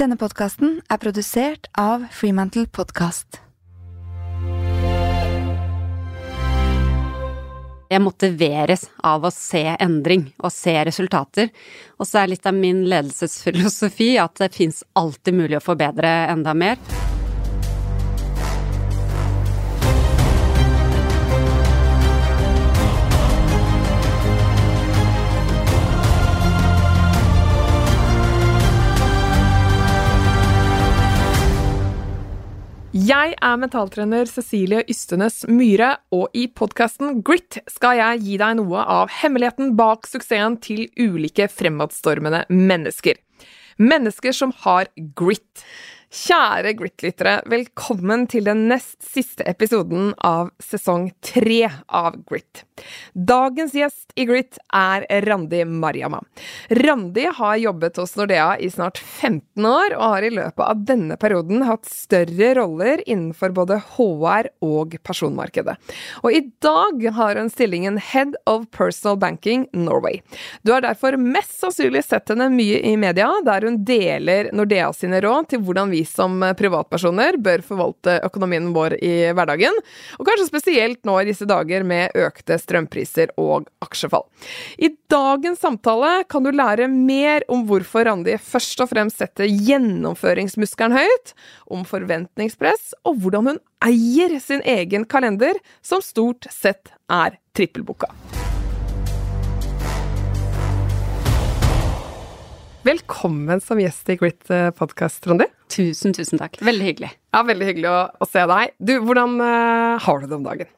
Denne 0.00 0.16
podkasten 0.16 0.78
er 0.88 0.96
produsert 0.96 1.66
av 1.76 2.06
Freemantle 2.16 2.62
Podcast. 2.72 3.36
Jeg 7.90 8.00
motiveres 8.00 8.86
av 9.04 9.28
å 9.28 9.32
se 9.34 9.60
endring 9.76 10.30
og 10.40 10.54
se 10.56 10.72
resultater. 10.88 11.52
Og 12.00 12.08
så 12.08 12.22
er 12.22 12.32
litt 12.32 12.48
av 12.48 12.56
min 12.56 12.86
ledelsesfilosofi 12.88 14.14
at 14.24 14.40
det 14.40 14.54
fins 14.56 14.80
alltid 14.96 15.36
mulig 15.36 15.60
å 15.60 15.64
forbedre 15.68 16.14
enda 16.32 16.56
mer. 16.56 16.80
Jeg 33.00 33.32
er 33.38 33.56
mentaltrener 33.56 34.28
Cecilie 34.28 34.82
Ystenes 34.90 35.46
Myhre, 35.48 35.94
og 36.12 36.34
i 36.36 36.42
podkasten 36.52 37.22
Grit 37.24 37.56
skal 37.70 37.96
jeg 37.96 38.20
gi 38.26 38.34
deg 38.42 38.58
noe 38.58 38.82
av 38.82 39.12
hemmeligheten 39.22 39.70
bak 39.78 40.04
suksessen 40.10 40.58
til 40.60 40.82
ulike 41.00 41.46
fremadstormende 41.48 42.42
mennesker. 42.50 43.16
Mennesker 43.80 44.36
som 44.36 44.52
har 44.66 44.90
grit. 45.16 45.64
Kjære 46.10 46.72
Grit-lyttere, 46.74 47.36
velkommen 47.46 48.24
til 48.26 48.42
den 48.42 48.64
nest 48.66 48.96
siste 49.06 49.44
episoden 49.46 50.08
av 50.26 50.48
sesong 50.58 51.04
tre 51.22 51.68
av 51.86 52.16
Grit. 52.26 52.64
Dagens 53.14 53.76
gjest 53.78 54.10
i 54.18 54.24
Grit 54.26 54.58
er 54.74 55.04
Randi 55.22 55.60
Mariama. 55.70 56.18
Randi 56.80 57.28
har 57.36 57.60
jobbet 57.62 58.00
hos 58.02 58.16
Nordea 58.18 58.56
i 58.58 58.66
snart 58.74 58.98
15 58.98 59.68
år, 59.70 59.94
og 60.00 60.02
har 60.16 60.26
i 60.26 60.32
løpet 60.34 60.64
av 60.64 60.80
denne 60.88 61.18
perioden 61.20 61.62
hatt 61.68 61.86
større 61.86 62.50
roller 62.58 63.04
innenfor 63.06 63.54
både 63.54 63.78
HR 63.92 64.50
og 64.66 64.98
personmarkedet. 65.06 65.76
Og 66.24 66.34
i 66.34 66.42
dag 66.58 67.06
har 67.20 67.38
hun 67.38 67.52
stillingen 67.54 68.02
Head 68.02 68.34
of 68.50 68.66
Personal 68.74 69.20
Banking 69.22 69.68
Norway. 69.70 70.18
Du 70.66 70.74
har 70.74 70.82
derfor 70.82 71.14
mest 71.22 71.54
sannsynlig 71.62 72.02
sett 72.08 72.34
henne 72.34 72.50
mye 72.50 72.82
i 72.82 72.96
media, 72.98 73.30
der 73.46 73.70
hun 73.70 73.78
deler 73.86 74.50
Nordea 74.50 74.90
sine 74.96 75.22
råd 75.22 75.52
til 75.54 75.62
hvordan 75.62 75.94
vi 75.94 75.99
som 76.08 76.40
privatpersoner 76.58 77.38
bør 77.42 77.64
forvalte 77.66 78.18
økonomien 78.26 78.70
vår 78.74 78.96
i 79.04 79.14
hverdagen, 79.36 79.76
og 80.18 80.26
kanskje 80.28 80.48
spesielt 80.48 81.02
nå 81.08 81.16
i 81.20 81.28
disse 81.30 81.48
dager 81.48 81.86
med 81.86 82.16
økte 82.18 82.58
strømpriser 82.60 83.34
og 83.40 83.68
aksjefall. 83.84 84.26
I 84.78 84.92
dagens 85.10 85.62
samtale 85.64 86.24
kan 86.30 86.44
du 86.44 86.52
lære 86.54 86.88
mer 86.90 87.46
om 87.52 87.64
hvorfor 87.68 88.06
Randi 88.08 88.36
først 88.40 88.84
og 88.84 88.92
fremst 88.92 89.20
setter 89.22 89.48
gjennomføringsmuskelen 89.50 90.96
høyt, 90.96 91.34
om 91.70 91.84
forventningspress, 91.88 92.94
og 93.06 93.20
hvordan 93.22 93.52
hun 93.52 93.60
eier 93.86 94.38
sin 94.42 94.64
egen 94.66 95.06
kalender, 95.08 95.58
som 95.82 96.04
stort 96.04 96.50
sett 96.52 96.92
er 97.10 97.38
trippelboka. 97.56 98.10
Velkommen 102.80 103.60
som 103.60 103.76
gjest 103.76 104.08
i 104.08 104.14
Grit 104.16 104.48
podkast, 104.78 105.20
Trondi. 105.20 105.44
Tusen, 105.68 106.14
tusen 106.16 106.40
takk. 106.40 106.54
Veldig 106.64 106.86
hyggelig. 106.86 107.10
Ja, 107.28 107.42
Veldig 107.44 107.66
hyggelig 107.68 107.90
å, 107.90 107.98
å 108.16 108.28
se 108.28 108.44
deg. 108.48 108.72
Du, 108.80 108.94
hvordan 109.04 109.34
uh, 109.36 110.00
har 110.00 110.22
du 110.22 110.24
det 110.24 110.38
om 110.38 110.46
dagen? 110.46 110.70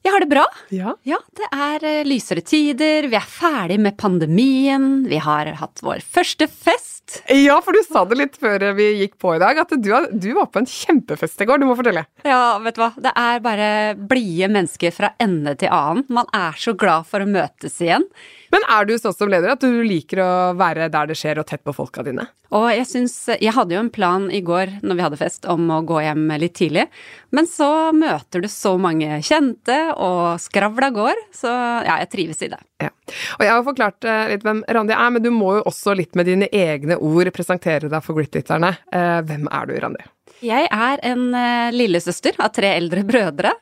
Jeg 0.00 0.14
har 0.14 0.24
det 0.24 0.30
bra. 0.30 0.46
Ja. 0.72 0.94
ja 1.04 1.18
det 1.36 1.50
er 1.52 1.84
uh, 1.84 2.08
lysere 2.08 2.40
tider. 2.40 3.10
Vi 3.12 3.18
er 3.20 3.28
ferdig 3.28 3.76
med 3.84 3.98
pandemien. 4.00 4.88
Vi 5.12 5.20
har 5.20 5.52
hatt 5.60 5.84
vår 5.84 6.00
første 6.00 6.48
fest. 6.48 6.99
Ja, 7.34 7.56
for 7.64 7.74
du 7.74 7.82
sa 7.82 8.04
det 8.06 8.18
litt 8.18 8.36
før 8.38 8.62
vi 8.78 8.86
gikk 9.00 9.16
på 9.20 9.34
i 9.34 9.40
dag, 9.42 9.58
at 9.58 9.72
du, 9.74 9.90
du 9.90 10.28
var 10.36 10.50
på 10.52 10.60
en 10.62 10.68
kjempefest 10.68 11.42
i 11.42 11.48
går. 11.48 11.58
Du 11.58 11.66
må 11.66 11.76
fortelle. 11.78 12.04
Ja, 12.26 12.58
vet 12.62 12.78
du 12.78 12.82
hva. 12.84 12.92
Det 13.02 13.12
er 13.18 13.42
bare 13.44 13.70
blide 13.98 14.50
mennesker 14.52 14.94
fra 14.94 15.12
ende 15.22 15.56
til 15.58 15.72
annen. 15.74 16.06
Man 16.12 16.30
er 16.36 16.58
så 16.60 16.76
glad 16.78 17.08
for 17.10 17.22
å 17.22 17.30
møtes 17.30 17.80
igjen. 17.82 18.06
Men 18.50 18.66
er 18.70 18.86
du 18.86 18.96
sånn 18.98 19.14
som 19.14 19.30
leder 19.30 19.52
at 19.52 19.62
du 19.62 19.82
liker 19.86 20.22
å 20.22 20.30
være 20.58 20.90
der 20.90 21.10
det 21.10 21.18
skjer 21.18 21.38
og 21.42 21.46
tett 21.50 21.62
på 21.66 21.74
folka 21.74 22.02
dine? 22.06 22.26
Og 22.50 22.66
jeg 22.74 22.86
syns 22.88 23.14
Jeg 23.38 23.54
hadde 23.54 23.76
jo 23.76 23.82
en 23.84 23.92
plan 23.94 24.26
i 24.34 24.40
går 24.42 24.80
når 24.82 24.98
vi 24.98 25.04
hadde 25.04 25.20
fest 25.20 25.46
om 25.50 25.68
å 25.70 25.82
gå 25.86 26.00
hjem 26.02 26.24
litt 26.42 26.56
tidlig, 26.58 26.88
men 27.30 27.46
så 27.46 27.92
møter 27.94 28.42
du 28.42 28.48
så 28.50 28.74
mange 28.80 29.20
kjente, 29.22 29.76
og 29.94 30.40
skravla 30.42 30.90
går, 30.94 31.20
så 31.36 31.50
ja, 31.86 32.00
jeg 32.02 32.10
trives 32.10 32.42
i 32.42 32.50
det. 32.50 32.58
Ja. 32.82 32.90
Og 33.38 33.44
jeg 33.44 33.52
har 33.52 33.64
forklart 33.66 34.06
eh, 34.08 34.32
litt 34.32 34.44
hvem 34.46 34.64
Randi 34.66 34.96
er, 34.96 35.14
men 35.14 35.22
du 35.22 35.30
må 35.34 35.54
jo 35.58 35.64
også 35.70 35.94
litt 35.98 36.18
med 36.18 36.26
dine 36.26 36.48
egne 36.50 36.98
ord 37.00 37.30
presentere 37.34 37.90
deg 37.90 38.04
for 38.04 38.18
Grit-lytterne. 38.18 38.72
Eh, 38.92 39.18
hvem 39.26 39.48
er 39.50 39.68
du, 39.68 39.74
Randi? 39.82 40.06
Jeg 40.40 40.68
er 40.72 41.02
en 41.04 41.26
uh, 41.34 41.68
lillesøster 41.74 42.38
av 42.40 42.52
tre 42.56 42.70
eldre 42.78 43.02
brødre. 43.04 43.52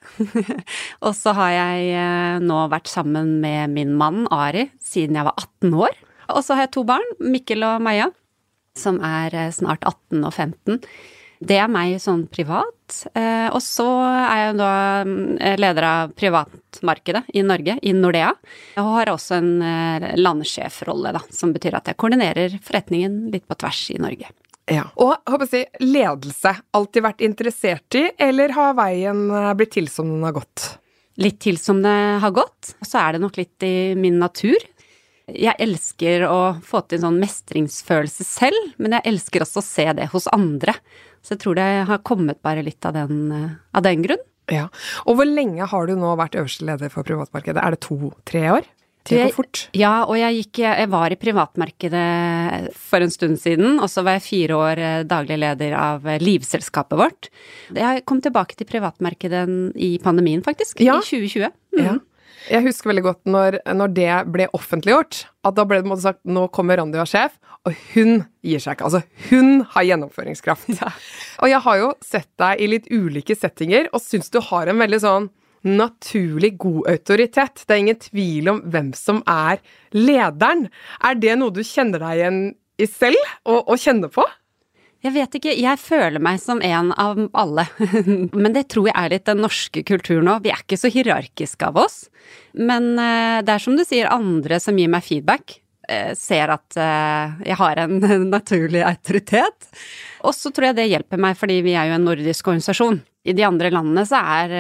og 1.07 1.15
så 1.19 1.35
har 1.39 1.55
jeg 1.57 1.89
uh, 1.99 2.39
nå 2.45 2.61
vært 2.71 2.91
sammen 2.91 3.39
med 3.43 3.75
min 3.75 3.97
mann 3.99 4.29
Ari 4.35 4.69
siden 4.85 5.19
jeg 5.19 5.27
var 5.27 5.35
18 5.39 5.75
år. 5.75 5.99
Og 6.37 6.43
så 6.45 6.55
har 6.55 6.69
jeg 6.69 6.75
to 6.77 6.85
barn, 6.87 7.07
Mikkel 7.19 7.65
og 7.67 7.83
Maja, 7.83 8.11
som 8.79 9.01
er 9.03 9.35
snart 9.57 9.83
18 9.83 10.23
og 10.23 10.35
15. 10.35 10.83
Det 11.39 11.59
er 11.61 11.71
meg 11.71 12.01
sånn 12.03 12.27
privat. 12.31 12.75
og 13.53 13.61
så 13.63 13.87
er 14.09 14.41
jeg 14.41 14.57
da 14.59 14.73
leder 15.61 15.87
av 15.87 16.15
privatmarkedet 16.19 17.23
i 17.37 17.45
Norge, 17.47 17.77
i 17.83 17.93
Nordea. 17.95 18.33
Og 18.81 18.91
har 18.97 19.13
også 19.13 19.39
en 19.39 20.19
landsjefrolle, 20.19 21.13
da, 21.15 21.23
som 21.31 21.53
betyr 21.55 21.79
at 21.79 21.93
jeg 21.93 21.99
koordinerer 22.01 22.59
forretningen 22.65 23.29
litt 23.33 23.47
på 23.47 23.59
tvers 23.61 23.85
i 23.95 24.01
Norge. 24.03 24.33
Ja. 24.69 24.89
Og 25.01 25.15
håper 25.29 25.49
jeg, 25.53 25.69
ledelse. 25.81 26.53
Alltid 26.77 27.05
vært 27.07 27.25
interessert 27.25 27.97
i, 27.97 28.09
eller 28.21 28.53
har 28.57 28.75
veien 28.79 29.29
blitt 29.57 29.77
til 29.79 29.89
som 29.93 30.11
den 30.11 30.27
har 30.27 30.37
gått? 30.37 30.73
Litt 31.19 31.41
til 31.43 31.59
som 31.59 31.81
det 31.83 31.95
har 32.23 32.35
gått. 32.35 32.75
Og 32.79 32.89
så 32.89 33.01
er 33.03 33.17
det 33.17 33.23
nok 33.25 33.39
litt 33.41 33.65
i 33.67 33.95
min 33.99 34.21
natur. 34.21 34.59
Jeg 35.29 35.61
elsker 35.61 36.25
å 36.29 36.41
få 36.65 36.81
til 36.87 37.01
en 37.01 37.09
sånn 37.09 37.21
mestringsfølelse 37.21 38.25
selv, 38.25 38.71
men 38.81 38.97
jeg 38.97 39.11
elsker 39.11 39.45
også 39.45 39.61
å 39.61 39.67
se 39.67 39.85
det 39.99 40.09
hos 40.15 40.29
andre. 40.33 40.77
Så 41.23 41.35
jeg 41.35 41.43
tror 41.45 41.59
det 41.59 41.69
har 41.89 42.03
kommet 42.07 42.43
bare 42.45 42.65
litt 42.67 42.85
av 42.89 42.97
den, 42.97 43.33
av 43.75 43.85
den 43.85 44.05
grunn. 44.07 44.25
Ja. 44.53 44.69
Og 45.05 45.19
hvor 45.19 45.29
lenge 45.29 45.67
har 45.69 45.89
du 45.89 45.95
nå 45.99 46.15
vært 46.19 46.39
øverste 46.41 46.67
leder 46.69 46.93
for 46.93 47.07
privatmarkedet? 47.07 47.61
Er 47.61 47.77
det 47.77 47.83
to-tre 47.85 48.45
år? 48.57 48.69
Det 49.09 49.23
går 49.23 49.33
fort. 49.33 49.61
Ja, 49.77 49.93
og 50.05 50.19
jeg, 50.19 50.43
gikk, 50.43 50.61
jeg 50.65 50.89
var 50.93 51.13
i 51.13 51.19
privatmarkedet 51.21 52.73
for 52.77 53.05
en 53.05 53.13
stund 53.13 53.39
siden, 53.41 53.79
og 53.81 53.89
så 53.89 54.05
var 54.05 54.19
jeg 54.19 54.27
fire 54.27 54.59
år 54.59 54.83
eh, 54.85 55.07
daglig 55.09 55.39
leder 55.41 55.77
av 55.79 56.05
eh, 56.09 56.21
livselskapet 56.21 56.99
vårt. 57.01 57.31
Jeg 57.73 58.05
kom 58.09 58.21
tilbake 58.25 58.59
til 58.59 58.69
privatmarkedet 58.69 59.47
i 59.81 59.95
pandemien, 60.03 60.45
faktisk. 60.45 60.83
Ja. 60.85 60.99
I 60.99 61.09
2020. 61.09 61.49
Mm. 61.79 61.85
Ja. 61.87 61.97
Jeg 62.49 62.65
husker 62.65 62.91
veldig 62.91 63.05
godt 63.05 63.29
når, 63.29 63.59
når, 63.77 63.93
det 63.97 64.13
ble 64.33 64.47
offentliggjort, 64.57 65.21
at 65.45 65.57
da 65.57 65.65
ble 65.69 65.83
det 65.83 65.91
måte 65.91 66.05
sagt 66.07 66.23
nå 66.29 66.47
kommer 66.55 66.81
Randi 66.81 67.01
og 67.01 67.09
sjef, 67.11 67.35
og 67.69 67.75
hun 67.93 68.23
gir 68.47 68.63
seg 68.63 68.77
ikke. 68.77 68.89
Altså, 68.89 69.03
hun 69.29 69.65
har 69.75 69.89
gjennomføringskraft. 69.91 70.71
Ja. 70.79 70.93
Og 71.45 71.53
jeg 71.53 71.61
har 71.67 71.81
jo 71.81 71.91
sett 72.05 72.31
deg 72.41 72.63
i 72.63 72.71
litt 72.71 72.89
ulike 72.89 73.37
settinger, 73.37 73.91
og 73.93 74.03
syns 74.05 74.33
du 74.33 74.41
har 74.45 74.71
en 74.71 74.81
veldig 74.81 75.03
sånn 75.05 75.29
naturlig 75.69 76.55
god 76.63 76.89
autoritet. 76.95 77.65
Det 77.67 77.75
er 77.75 77.83
ingen 77.83 78.01
tvil 78.01 78.53
om 78.53 78.63
hvem 78.73 78.93
som 78.97 79.21
er 79.29 79.61
lederen. 79.97 80.69
Er 81.05 81.19
det 81.19 81.37
noe 81.41 81.55
du 81.55 81.65
kjenner 81.67 82.05
deg 82.05 82.23
igjen 82.23 82.43
i 82.79 82.89
selv, 82.89 83.33
og, 83.45 83.65
og 83.67 83.83
kjenner 83.83 84.13
på? 84.15 84.25
Jeg 85.05 85.15
vet 85.15 85.37
ikke, 85.39 85.55
jeg 85.55 85.79
føler 85.79 86.23
meg 86.23 86.41
som 86.43 86.59
en 86.65 86.91
av 86.99 87.21
alle. 87.39 87.69
Men 88.43 88.55
det 88.57 88.67
tror 88.73 88.89
jeg 88.89 88.97
er 88.99 89.13
litt 89.13 89.29
den 89.29 89.45
norske 89.45 89.85
kulturen 89.87 90.27
nå. 90.27 90.41
Vi 90.43 90.51
er 90.51 90.65
ikke 90.65 90.81
så 90.81 90.91
hierarkiske 90.91 91.71
av 91.71 91.79
oss. 91.85 92.01
Men 92.59 92.97
eh, 92.99 93.39
det 93.47 93.55
er 93.55 93.63
som 93.63 93.79
du 93.79 93.85
sier, 93.87 94.11
andre 94.11 94.59
som 94.63 94.79
gir 94.79 94.91
meg 94.91 95.07
feedback, 95.07 95.61
eh, 95.87 96.11
ser 96.19 96.51
at 96.57 96.75
eh, 96.75 97.39
jeg 97.47 97.61
har 97.63 97.85
en 97.85 98.01
naturlig 98.37 98.83
autoritet. 98.89 99.71
Og 100.27 100.35
så 100.35 100.51
tror 100.51 100.73
jeg 100.73 100.81
det 100.81 100.91
hjelper 100.91 101.23
meg, 101.29 101.39
fordi 101.39 101.61
vi 101.63 101.79
er 101.79 101.93
jo 101.93 102.01
en 102.01 102.09
nordisk 102.11 102.51
organisasjon 102.51 102.99
i 103.29 103.35
de 103.37 103.45
andre 103.45 103.69
landene 103.69 104.07
så 104.09 104.17
er 104.41 104.53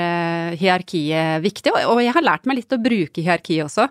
hierarkiet 0.60 1.40
viktig, 1.40 1.72
og, 1.72 2.02
jeg 2.04 2.12
har 2.12 2.24
lært 2.26 2.44
meg 2.44 2.58
litt 2.58 2.74
å 2.74 2.80
bruke 2.82 3.22
hierarkiet 3.22 3.64
også, 3.64 3.86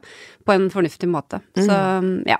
på 0.45 0.53
en 0.53 0.67
fornuftig 0.69 1.09
måte. 1.09 1.39
Mm. 1.57 1.63
Så 1.65 1.79
ja. 2.29 2.37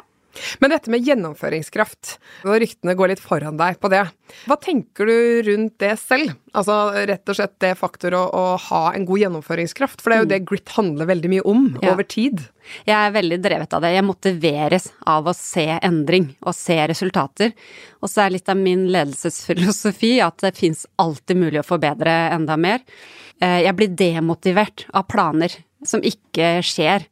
Men 0.62 0.74
dette 0.74 0.92
med 0.94 1.06
gjennomføringskraft, 1.08 2.18
og 2.46 2.60
ryktene 2.64 2.96
går 2.98 3.14
litt 3.14 3.24
foran 3.24 3.60
deg 3.60 3.80
på 3.82 3.92
det. 3.94 4.04
Hva 4.48 4.58
tenker 4.62 5.08
du 5.08 5.18
rundt 5.48 5.78
det 5.82 5.94
selv? 6.02 6.36
Altså 6.58 6.76
rett 7.08 7.30
og 7.30 7.38
slett 7.38 7.56
det 7.64 7.74
faktor 7.80 8.16
å, 8.18 8.24
å 8.34 8.46
ha 8.70 8.82
en 8.98 9.06
god 9.08 9.24
gjennomføringskraft, 9.24 10.02
for 10.02 10.12
det 10.12 10.18
er 10.18 10.24
jo 10.24 10.28
mm. 10.28 10.34
det 10.34 10.44
grit 10.50 10.74
handler 10.78 11.12
veldig 11.12 11.32
mye 11.34 11.46
om 11.48 11.68
ja. 11.82 11.94
over 11.94 12.08
tid. 12.08 12.44
Jeg 12.88 12.98
er 12.98 13.16
veldig 13.16 13.38
drevet 13.44 13.76
av 13.78 13.84
det. 13.84 13.94
Jeg 13.96 14.08
motiveres 14.08 14.90
av 15.08 15.30
å 15.30 15.36
se 15.38 15.68
endring 15.78 16.32
og 16.42 16.56
se 16.58 16.80
resultater. 16.92 17.54
Og 18.02 18.12
så 18.12 18.26
er 18.26 18.36
litt 18.36 18.52
av 18.52 18.60
min 18.60 18.88
ledelsesfilosofi 18.94 20.18
at 20.26 20.42
det 20.44 20.56
fins 20.58 20.86
alltid 21.02 21.40
mulig 21.40 21.62
å 21.62 21.68
forbedre 21.68 22.18
enda 22.36 22.58
mer. 22.60 22.84
Eh, 23.42 23.64
jeg 23.68 23.78
blir 23.78 23.96
demotivert 23.98 24.88
av 24.94 25.08
planer 25.12 25.54
som 25.86 26.04
ikke 26.06 26.58
skjer. 26.66 27.06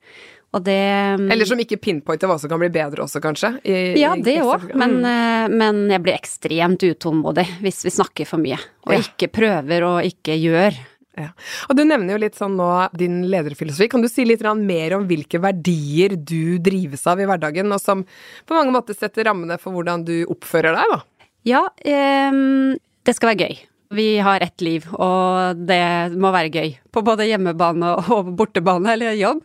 Og 0.55 0.63
det 0.63 0.75
Eller 1.19 1.47
som 1.49 1.59
ikke 1.59 1.77
pinpointer 1.83 2.29
hva 2.31 2.37
som 2.39 2.49
kan 2.51 2.61
bli 2.61 2.69
bedre 2.71 3.03
også, 3.03 3.19
kanskje? 3.23 3.51
I, 3.67 3.99
Ja, 3.99 4.13
det 4.15 4.37
òg, 4.39 4.69
men, 4.73 5.01
Mm. 5.01 5.05
eh, 5.05 5.47
men 5.51 5.89
jeg 5.91 6.01
blir 6.01 6.15
ekstremt 6.15 6.79
utålmodig 6.79 7.45
hvis 7.61 7.83
vi 7.83 7.91
snakker 7.91 8.25
for 8.25 8.37
mye. 8.39 8.57
Og 8.87 8.93
Ja. 8.93 8.99
ikke 8.99 9.27
prøver 9.31 9.83
og 9.83 10.03
ikke 10.03 10.37
gjør. 10.39 10.77
Ja. 11.17 11.29
Og 11.69 11.77
du 11.77 11.83
nevner 11.85 12.11
jo 12.15 12.17
litt 12.17 12.35
sånn 12.35 12.55
nå 12.57 12.89
din 12.95 13.23
lederfilosofi. 13.23 13.89
Kan 13.89 14.01
du 14.01 14.07
si 14.11 14.25
litt 14.25 14.41
mer 14.41 14.95
om 14.97 15.07
hvilke 15.07 15.39
verdier 15.39 16.15
du 16.23 16.57
drives 16.59 17.05
av 17.07 17.19
i 17.19 17.25
hverdagen, 17.25 17.71
og 17.71 17.79
som 17.79 18.03
på 18.03 18.55
mange 18.55 18.71
måter 18.71 18.95
setter 18.95 19.23
rammene 19.23 19.57
for 19.59 19.71
hvordan 19.71 20.03
du 20.03 20.25
oppfører 20.25 20.75
deg, 20.75 20.85
da? 20.91 21.01
Ja, 21.45 21.69
ehm, 21.85 22.77
det 23.05 23.15
skal 23.15 23.35
være 23.35 23.47
gøy. 23.47 23.59
Vi 23.93 24.17
har 24.19 24.41
ett 24.41 24.61
liv, 24.61 24.87
og 24.93 25.59
det 25.67 26.15
må 26.17 26.31
være 26.33 26.51
gøy. 26.53 26.71
På 26.91 27.03
både 27.05 27.27
hjemmebane 27.29 27.91
og 28.15 28.31
bortebane 28.37 28.95
eller 28.95 29.17
jobb. 29.19 29.43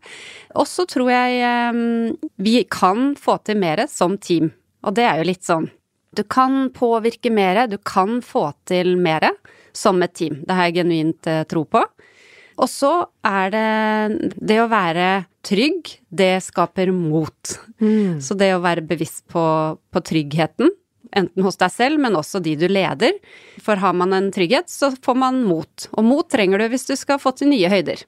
Og 0.56 0.68
så 0.68 0.86
tror 0.88 1.10
jeg 1.12 1.42
ehm, 1.46 2.16
vi 2.40 2.62
kan 2.70 3.12
få 3.20 3.36
til 3.44 3.60
mer 3.60 3.84
som 3.90 4.16
team. 4.18 4.50
Og 4.86 4.96
det 4.96 5.04
er 5.04 5.20
jo 5.20 5.28
litt 5.28 5.44
sånn 5.44 5.68
Du 6.16 6.24
kan 6.24 6.70
påvirke 6.74 7.30
mer, 7.30 7.66
du 7.68 7.76
kan 7.78 8.18
få 8.24 8.48
til 8.66 8.96
mer 8.98 9.28
som 9.76 10.00
et 10.02 10.14
team. 10.18 10.40
Det 10.42 10.56
har 10.56 10.70
jeg 10.70 10.80
genuint 10.80 11.28
eh, 11.30 11.44
tro 11.46 11.62
på. 11.64 11.84
Og 12.60 12.68
så 12.68 12.92
er 13.24 13.52
det 13.54 14.32
det 14.36 14.58
å 14.60 14.68
være 14.68 15.24
trygg, 15.46 15.86
det 16.10 16.42
skaper 16.44 16.90
mot. 16.92 17.54
Så 18.20 18.36
det 18.36 18.50
å 18.56 18.60
være 18.64 18.84
bevisst 18.84 19.24
på, 19.32 19.44
på 19.78 20.02
tryggheten, 20.04 20.72
enten 21.16 21.44
hos 21.44 21.58
deg 21.60 21.72
selv, 21.74 22.00
men 22.02 22.16
også 22.18 22.40
de 22.44 22.54
du 22.60 22.66
leder. 22.70 23.16
For 23.62 23.80
har 23.80 23.96
man 23.96 24.14
en 24.16 24.30
trygghet, 24.34 24.70
så 24.70 24.92
får 25.02 25.18
man 25.18 25.42
mot. 25.46 25.88
Og 25.96 26.06
mot 26.06 26.28
trenger 26.30 26.62
du 26.62 26.70
hvis 26.72 26.88
du 26.88 26.96
skal 26.98 27.20
få 27.22 27.34
til 27.38 27.52
nye 27.52 27.70
høyder. 27.72 28.04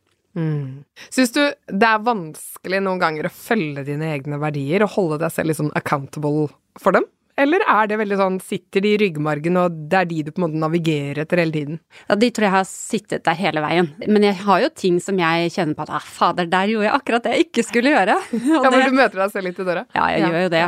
Syns 1.13 1.35
du 1.35 1.43
det 1.69 1.89
er 1.89 2.05
vanskelig 2.07 2.81
noen 2.81 3.01
ganger 3.03 3.29
å 3.29 3.35
følge 3.37 3.85
dine 3.85 4.15
egne 4.15 4.39
verdier 4.41 4.85
og 4.87 4.95
holde 4.95 5.19
deg 5.25 5.35
selv 5.35 5.59
sånn 5.59 5.75
accountable 5.77 6.49
for 6.81 6.97
dem? 6.97 7.05
Eller 7.41 7.63
er 7.65 7.89
det 7.89 7.97
veldig 7.97 8.17
sånn, 8.21 8.35
sitter 8.45 8.85
de 8.85 8.91
i 8.93 8.99
ryggmargen, 9.01 9.57
og 9.57 9.77
det 9.89 10.01
er 10.03 10.09
de 10.11 10.19
du 10.27 10.31
på 10.35 10.43
en 10.43 10.45
måte 10.45 10.61
navigerer 10.61 11.23
etter 11.23 11.41
hele 11.41 11.55
tiden? 11.55 11.79
Ja, 12.11 12.17
de 12.21 12.29
tror 12.29 12.47
jeg 12.47 12.55
har 12.55 12.67
sittet 12.69 13.25
der 13.25 13.39
hele 13.39 13.63
veien. 13.65 13.89
Men 14.05 14.27
jeg 14.27 14.37
har 14.43 14.61
jo 14.61 14.69
ting 14.83 14.99
som 15.01 15.17
jeg 15.21 15.53
kjenner 15.55 15.79
på 15.79 15.87
at 15.87 15.95
ah, 15.97 16.05
fader, 16.05 16.51
der 16.53 16.69
gjorde 16.69 16.91
jeg 16.91 16.95
akkurat 16.99 17.25
det 17.25 17.33
jeg 17.33 17.47
ikke 17.49 17.67
skulle 17.71 17.95
gjøre. 17.95 18.19
Ja, 18.53 18.61
hvor 18.69 18.85
du 18.85 18.95
møter 18.95 19.23
deg 19.23 19.33
selv 19.33 19.47
litt 19.49 19.61
i 19.63 19.65
døra? 19.65 19.83
ja 19.97 20.07
jeg 20.13 20.27
gjør 20.27 20.43
jo 20.43 20.51
det. 20.53 20.63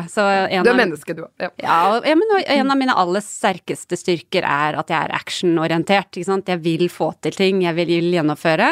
Du 0.65 0.71
er 0.71 0.79
menneske, 0.79 1.15
du 1.17 1.23
òg. 1.27 1.31
Ja. 1.43 1.51
Ja, 1.61 1.79
ja, 2.07 2.15
men 2.17 2.33
en 2.57 2.73
av 2.73 2.79
mine 2.81 2.97
aller 2.97 3.23
sterkeste 3.25 3.99
styrker 3.99 4.47
er 4.49 4.79
at 4.81 4.91
jeg 4.91 4.99
er 4.99 5.15
actionorientert. 5.15 6.17
Ikke 6.17 6.29
sant? 6.31 6.49
Jeg 6.49 6.63
vil 6.65 6.87
få 6.93 7.11
til 7.25 7.37
ting, 7.37 7.61
jeg 7.67 7.77
vil 7.77 8.09
gjennomføre. 8.15 8.71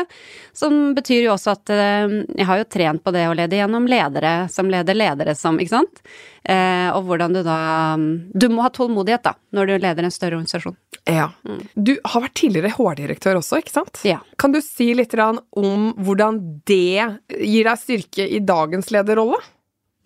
Som 0.57 0.95
betyr 0.97 1.27
jo 1.27 1.35
også 1.35 1.55
at 1.59 1.75
eh, 1.75 2.17
jeg 2.39 2.49
har 2.49 2.63
jo 2.63 2.69
trent 2.73 3.05
på 3.05 3.13
det 3.15 3.27
å 3.29 3.37
lede 3.37 3.61
gjennom 3.61 3.89
ledere 3.91 4.35
som 4.53 4.71
leder 4.73 4.97
ledere 4.97 5.37
som, 5.39 5.61
ikke 5.61 5.77
sant. 5.77 6.03
Eh, 6.43 6.89
og 6.91 7.07
hvordan 7.07 7.37
du 7.37 7.43
da 7.47 7.95
Du 8.35 8.49
må 8.51 8.65
ha 8.65 8.71
tålmodighet, 8.75 9.23
da, 9.23 9.37
når 9.55 9.69
du 9.69 9.75
leder 9.85 10.07
en 10.07 10.15
større 10.15 10.39
organisasjon. 10.41 10.77
Ja. 11.07 11.31
Du 11.75 11.95
har 12.03 12.25
vært 12.25 12.35
tidligere 12.41 12.73
HR-direktør 12.75 13.39
også, 13.39 13.61
ikke 13.63 13.75
sant? 13.75 14.03
Ja. 14.07 14.21
Kan 14.43 14.55
du 14.55 14.61
si 14.65 14.91
litt 14.97 15.15
om 15.23 15.93
hvordan 16.03 16.41
det 16.67 17.19
gir 17.29 17.69
deg 17.69 17.79
styrke 17.79 18.27
i 18.27 18.41
dagens 18.43 18.91
lederrolle? 18.95 19.39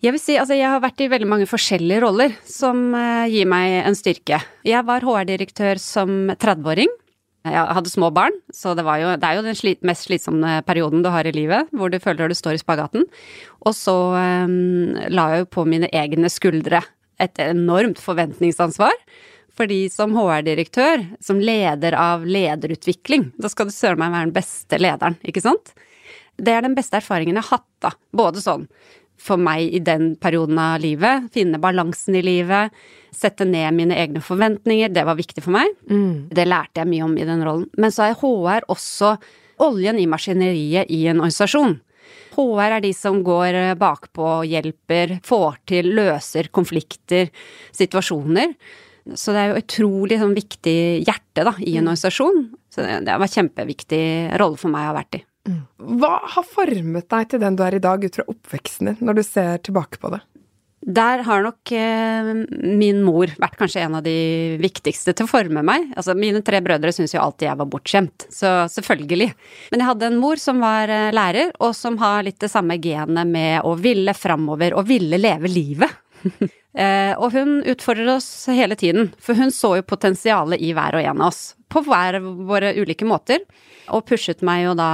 Jeg 0.03 0.13
vil 0.13 0.21
si, 0.21 0.35
altså 0.37 0.53
jeg 0.53 0.69
har 0.69 0.81
vært 0.83 1.01
i 1.01 1.09
veldig 1.09 1.27
mange 1.29 1.47
forskjellige 1.49 2.03
roller 2.03 2.35
som 2.45 2.91
eh, 2.93 3.25
gir 3.33 3.49
meg 3.49 3.79
en 3.81 3.97
styrke. 3.97 4.37
Jeg 4.67 4.85
var 4.85 5.05
HR-direktør 5.05 5.81
som 5.81 6.29
30-åring. 6.35 6.91
Jeg 7.53 7.75
hadde 7.77 7.91
små 7.91 8.09
barn, 8.15 8.35
så 8.53 8.73
det, 8.77 8.85
jo, 8.85 9.13
det 9.19 9.27
er 9.27 9.37
jo 9.37 9.45
den 9.45 9.57
slit, 9.57 9.81
mest 9.87 10.07
slitsomme 10.07 10.59
perioden 10.67 11.03
du 11.05 11.09
har 11.13 11.27
i 11.27 11.33
livet, 11.35 11.71
hvor 11.75 11.91
du 11.93 11.99
føler 12.03 12.29
du 12.29 12.37
står 12.37 12.57
i 12.57 12.61
spagaten. 12.61 13.07
Og 13.65 13.75
så 13.77 13.95
um, 14.15 14.97
la 15.13 15.31
jeg 15.33 15.43
jo 15.43 15.49
på 15.57 15.65
mine 15.69 15.89
egne 15.95 16.31
skuldre 16.33 16.83
et 17.21 17.41
enormt 17.41 18.01
forventningsansvar. 18.01 18.95
Fordi 19.57 19.87
som 19.89 20.13
HR-direktør, 20.13 21.01
som 21.23 21.39
leder 21.41 21.95
av 21.97 22.25
lederutvikling, 22.29 23.31
da 23.41 23.49
skal 23.49 23.69
du 23.69 23.73
søren 23.73 24.03
meg 24.03 24.13
være 24.13 24.29
den 24.29 24.35
beste 24.35 24.77
lederen, 24.77 25.17
ikke 25.25 25.41
sant? 25.41 25.73
Det 26.37 26.53
er 26.53 26.61
den 26.61 26.77
beste 26.77 26.99
erfaringen 26.99 27.39
jeg 27.39 27.47
har 27.47 27.57
hatt, 27.57 27.71
da. 27.81 27.95
Både 28.13 28.43
sånn 28.43 28.67
for 29.17 29.41
meg 29.41 29.73
i 29.73 29.81
den 29.83 30.11
perioden 30.21 30.59
av 30.61 30.79
livet, 30.83 31.27
finne 31.33 31.59
balansen 31.61 32.15
i 32.15 32.23
livet, 32.25 32.73
sette 33.15 33.47
ned 33.49 33.73
mine 33.73 33.97
egne 33.97 34.21
forventninger, 34.21 34.91
det 34.93 35.03
var 35.07 35.17
viktig 35.17 35.43
for 35.43 35.55
meg. 35.57 35.73
Det 36.33 36.45
lærte 36.47 36.83
jeg 36.83 36.91
mye 36.91 37.05
om 37.07 37.17
i 37.17 37.25
den 37.27 37.43
rollen. 37.45 37.67
Men 37.77 37.93
så 37.93 38.07
er 38.07 38.17
HR 38.19 38.67
også 38.69 39.15
oljen 39.65 39.99
i 39.99 40.07
maskineriet 40.09 40.91
i 40.93 41.07
en 41.09 41.21
organisasjon. 41.23 41.79
HR 42.37 42.75
er 42.75 42.83
de 42.85 42.91
som 42.93 43.23
går 43.25 43.57
bakpå 43.81 44.43
hjelper, 44.45 45.17
får 45.25 45.57
til, 45.65 45.89
løser 45.97 46.51
konflikter, 46.53 47.31
situasjoner. 47.73 48.53
Så 49.15 49.33
det 49.33 49.41
er 49.41 49.53
jo 49.53 49.63
utrolig 49.63 50.19
sånn 50.21 50.35
viktig 50.37 50.77
hjerte 51.07 51.47
da, 51.47 51.55
i 51.63 51.77
en 51.79 51.87
organisasjon. 51.87 52.43
Så 52.69 52.83
det 52.85 52.99
det 53.07 53.15
var 53.17 53.25
en 53.25 53.35
kjempeviktig 53.39 54.03
rolle 54.37 54.59
for 54.59 54.69
meg 54.73 54.85
å 54.85 54.91
ha 54.91 54.97
vært 54.99 55.21
i. 55.21 55.23
Hva 55.77 56.17
har 56.35 56.47
formet 56.47 57.07
deg 57.09 57.29
til 57.31 57.43
den 57.43 57.57
du 57.57 57.63
er 57.65 57.77
i 57.77 57.83
dag, 57.83 58.03
ut 58.03 58.19
fra 58.19 58.27
oppveksten 58.27 58.91
din, 58.91 58.99
når 59.05 59.19
du 59.19 59.23
ser 59.27 59.63
tilbake 59.65 60.01
på 60.01 60.11
det? 60.15 60.23
Der 60.87 61.19
har 61.25 61.41
nok 61.43 61.71
eh, 61.75 62.27
min 62.79 63.01
mor 63.03 63.31
vært 63.41 63.57
kanskje 63.59 63.81
en 63.83 63.97
av 63.97 64.05
de 64.05 64.55
viktigste 64.61 65.11
til 65.11 65.25
å 65.25 65.31
forme 65.31 65.63
meg. 65.65 65.89
Altså, 65.99 66.15
mine 66.15 66.39
tre 66.45 66.61
brødre 66.63 66.93
syntes 66.95 67.15
jo 67.15 67.23
alltid 67.25 67.49
jeg 67.49 67.59
var 67.59 67.69
bortskjemt, 67.73 68.27
så 68.31 68.51
selvfølgelig. 68.71 69.27
Men 69.73 69.83
jeg 69.83 69.89
hadde 69.89 70.07
en 70.07 70.19
mor 70.21 70.39
som 70.39 70.63
var 70.63 70.93
eh, 70.93 71.09
lærer, 71.15 71.51
og 71.59 71.75
som 71.75 71.99
har 71.99 72.23
litt 72.23 72.39
det 72.39 72.51
samme 72.53 72.77
genet 72.79 73.27
med 73.27 73.67
å 73.67 73.73
ville 73.75 74.15
framover 74.15 74.77
og 74.77 74.87
ville 74.87 75.19
leve 75.19 75.51
livet. 75.51 75.91
eh, 76.83 77.13
og 77.15 77.31
hun 77.35 77.59
utfordrer 77.67 78.13
oss 78.17 78.29
hele 78.51 78.77
tiden, 78.79 79.11
for 79.21 79.37
hun 79.39 79.53
så 79.53 79.75
jo 79.79 79.87
potensialet 79.87 80.61
i 80.63 80.73
hver 80.77 80.99
og 80.99 81.03
en 81.03 81.23
av 81.23 81.31
oss, 81.31 81.55
på 81.71 81.83
hver 81.85 82.19
våre 82.21 82.73
ulike 82.77 83.07
måter, 83.07 83.43
og 83.91 84.05
pushet 84.09 84.43
meg 84.45 84.65
jo 84.65 84.77
da 84.77 84.91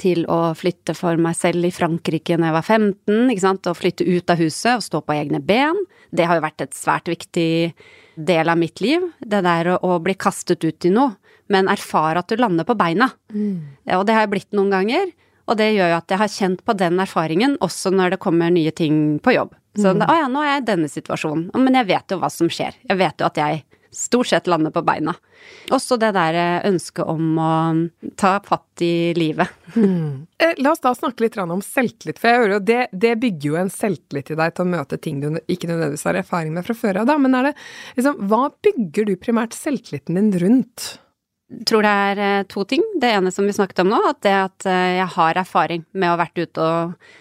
til 0.00 0.24
å 0.30 0.54
flytte 0.58 0.94
for 0.98 1.18
meg 1.20 1.36
selv 1.38 1.66
i 1.68 1.72
Frankrike 1.74 2.34
når 2.38 2.48
jeg 2.48 2.56
var 2.56 2.66
15, 2.66 3.18
ikke 3.30 3.44
sant, 3.44 3.68
og 3.70 3.78
flytte 3.78 4.06
ut 4.06 4.32
av 4.32 4.40
huset 4.42 4.72
og 4.76 4.86
stå 4.86 5.00
på 5.06 5.14
egne 5.16 5.40
ben. 5.44 5.78
Det 6.10 6.26
har 6.26 6.38
jo 6.38 6.46
vært 6.46 6.64
et 6.66 6.74
svært 6.74 7.10
viktig 7.10 7.50
del 8.14 8.50
av 8.50 8.58
mitt 8.58 8.82
liv, 8.82 9.04
det 9.20 9.42
der 9.46 9.74
å, 9.74 9.78
å 9.82 9.98
bli 10.02 10.16
kastet 10.18 10.64
ut 10.66 10.86
i 10.86 10.92
noe, 10.94 11.16
men 11.52 11.68
erfare 11.68 12.22
at 12.22 12.30
du 12.30 12.40
lander 12.40 12.66
på 12.66 12.76
beina. 12.78 13.10
Ja, 13.84 13.98
Og 14.00 14.06
det 14.08 14.16
har 14.16 14.24
jeg 14.24 14.34
blitt 14.34 14.56
noen 14.56 14.72
ganger, 14.72 15.10
og 15.44 15.58
det 15.60 15.72
gjør 15.74 15.92
jo 15.92 15.98
at 15.98 16.14
jeg 16.14 16.22
har 16.22 16.32
kjent 16.32 16.64
på 16.64 16.76
den 16.78 17.02
erfaringen 17.02 17.58
også 17.64 17.92
når 17.94 18.14
det 18.14 18.22
kommer 18.24 18.52
nye 18.54 18.72
ting 18.74 19.20
på 19.24 19.36
jobb. 19.36 19.54
Så 19.74 19.90
da, 19.98 20.06
å 20.06 20.16
ja, 20.16 20.26
nå 20.30 20.42
er 20.44 20.52
jeg 20.52 20.62
i 20.62 20.66
denne 20.68 20.88
situasjonen, 20.90 21.48
men 21.58 21.80
jeg 21.80 21.88
vet 21.88 22.12
jo 22.14 22.20
hva 22.22 22.30
som 22.30 22.50
skjer. 22.52 22.76
Jeg 22.86 22.98
vet 23.00 23.20
jo 23.20 23.26
at 23.26 23.40
jeg 23.40 23.64
stort 23.94 24.26
sett 24.26 24.46
lander 24.46 24.70
på 24.74 24.82
beina. 24.82 25.14
Også 25.74 25.96
det 26.00 26.10
der 26.16 26.36
ønsket 26.66 27.06
om 27.10 27.38
å 27.38 27.52
ta 28.18 28.36
fatt 28.44 28.82
i 28.82 29.14
livet. 29.16 29.50
Mm. 29.74 30.26
La 30.62 30.72
oss 30.72 30.82
da 30.82 30.94
snakke 30.96 31.26
litt 31.26 31.38
om 31.38 31.62
selvtillit, 31.62 32.18
for 32.20 32.30
jeg 32.30 32.42
hører 32.42 32.56
jo 32.56 32.62
det, 32.70 32.80
det 32.92 33.14
bygger 33.22 33.50
jo 33.50 33.60
en 33.60 33.72
selvtillit 33.72 34.34
i 34.34 34.38
deg 34.40 34.56
til 34.56 34.66
å 34.66 34.72
møte 34.74 34.98
ting 34.98 35.22
du 35.22 35.30
ikke 35.46 35.70
nødvendigvis 35.70 36.06
har 36.08 36.20
erfaring 36.20 36.54
med 36.56 36.66
fra 36.66 36.76
før 36.78 37.02
av, 37.02 37.10
da. 37.10 37.18
Men 37.20 37.38
er 37.38 37.50
det 37.50 37.54
liksom, 37.98 38.20
hva 38.30 38.48
bygger 38.66 39.10
du 39.10 39.16
primært 39.20 39.56
selvtilliten 39.58 40.18
din 40.18 40.32
rundt? 40.42 40.94
Tror 41.68 41.84
det 41.84 41.92
er 42.06 42.22
eh, 42.22 42.46
to 42.50 42.64
ting. 42.68 42.84
Det 43.00 43.10
ene 43.12 43.32
som 43.34 43.46
vi 43.46 43.56
snakket 43.56 43.84
om 43.84 43.92
nå, 43.92 44.00
at 44.08 44.22
det 44.24 44.34
at 44.38 44.66
eh, 44.70 44.96
jeg 45.00 45.10
har 45.16 45.40
erfaring 45.44 45.84
med 45.92 46.08
å 46.08 46.14
ha 46.14 46.22
vært 46.24 46.40
ute 46.40 46.64
og 46.64 47.12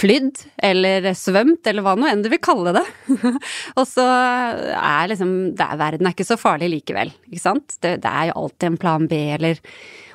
flydd, 0.00 0.44
eller 0.64 1.10
svømt, 1.18 1.66
eller 1.66 1.84
hva 1.84 1.96
nå 1.98 2.08
enn 2.08 2.22
du 2.24 2.30
vil 2.32 2.42
kalle 2.42 2.72
det. 2.76 2.84
og 3.78 3.86
så 3.88 4.04
er 4.06 5.10
liksom 5.10 5.32
det 5.58 5.66
er, 5.66 5.80
Verden 5.80 6.08
er 6.08 6.14
ikke 6.14 6.28
så 6.28 6.38
farlig 6.40 6.70
likevel, 6.76 7.12
ikke 7.28 7.42
sant? 7.42 7.78
Det, 7.82 7.98
det 8.04 8.12
er 8.12 8.30
jo 8.30 8.38
alltid 8.44 8.70
en 8.70 8.80
plan 8.80 9.08
B, 9.10 9.24
eller 9.36 9.60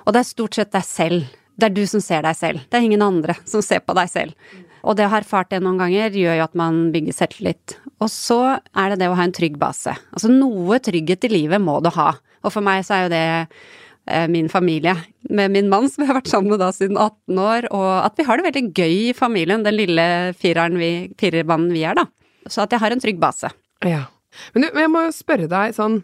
Og 0.05 0.13
det 0.13 0.21
er 0.21 0.29
stort 0.29 0.57
sett 0.57 0.73
deg 0.73 0.85
selv. 0.87 1.33
Det 1.55 1.69
er 1.69 1.75
du 1.75 1.85
som 1.87 2.03
ser 2.03 2.25
deg 2.25 2.37
selv. 2.37 2.63
Det 2.69 2.77
er 2.77 2.87
ingen 2.87 3.03
andre 3.03 3.37
som 3.47 3.63
ser 3.63 3.83
på 3.83 3.95
deg 3.97 4.09
selv. 4.11 4.55
Og 4.85 4.97
det 4.97 5.07
å 5.07 5.11
ha 5.13 5.19
erfart 5.21 5.49
det 5.49 5.63
noen 5.63 5.79
ganger 5.81 6.13
gjør 6.13 6.37
jo 6.37 6.45
at 6.45 6.57
man 6.59 6.91
bygger 6.93 7.15
selvtillit. 7.17 7.77
Og 8.03 8.11
så 8.11 8.39
er 8.53 8.91
det 8.91 8.99
det 9.01 9.09
å 9.09 9.15
ha 9.17 9.25
en 9.25 9.33
trygg 9.33 9.57
base. 9.57 9.95
Altså 10.13 10.29
noe 10.29 10.77
trygghet 10.83 11.25
i 11.25 11.31
livet 11.31 11.63
må 11.63 11.79
du 11.81 11.89
ha. 11.95 12.11
Og 12.45 12.53
for 12.53 12.65
meg 12.65 12.85
så 12.85 12.95
er 12.95 13.05
jo 13.05 13.13
det 13.13 13.25
eh, 14.07 14.27
min 14.31 14.49
familie 14.51 14.95
med 15.29 15.53
min 15.55 15.69
mann, 15.71 15.89
som 15.89 16.03
vi 16.03 16.09
har 16.09 16.19
vært 16.19 16.31
sammen 16.31 16.53
med 16.53 16.61
da 16.61 16.71
siden 16.75 16.97
18 16.97 17.41
år, 17.41 17.69
og 17.73 17.91
at 18.05 18.19
vi 18.19 18.27
har 18.27 18.37
det 18.37 18.47
veldig 18.47 18.65
gøy 18.77 18.97
i 19.09 19.15
familien, 19.17 19.65
den 19.65 19.79
lille 19.79 20.07
fireren 20.37 20.77
vi, 20.81 20.91
firermannen 21.19 21.73
vi 21.73 21.85
er, 21.87 21.97
da. 21.97 22.05
Så 22.45 22.65
at 22.65 22.75
jeg 22.75 22.83
har 22.83 22.93
en 22.93 23.01
trygg 23.01 23.17
base. 23.21 23.49
Ja. 23.85 24.05
Men 24.53 24.65
du, 24.65 24.69
jeg 24.77 24.91
må 24.91 25.07
jo 25.07 25.15
spørre 25.15 25.49
deg 25.49 25.73
sånn 25.77 26.03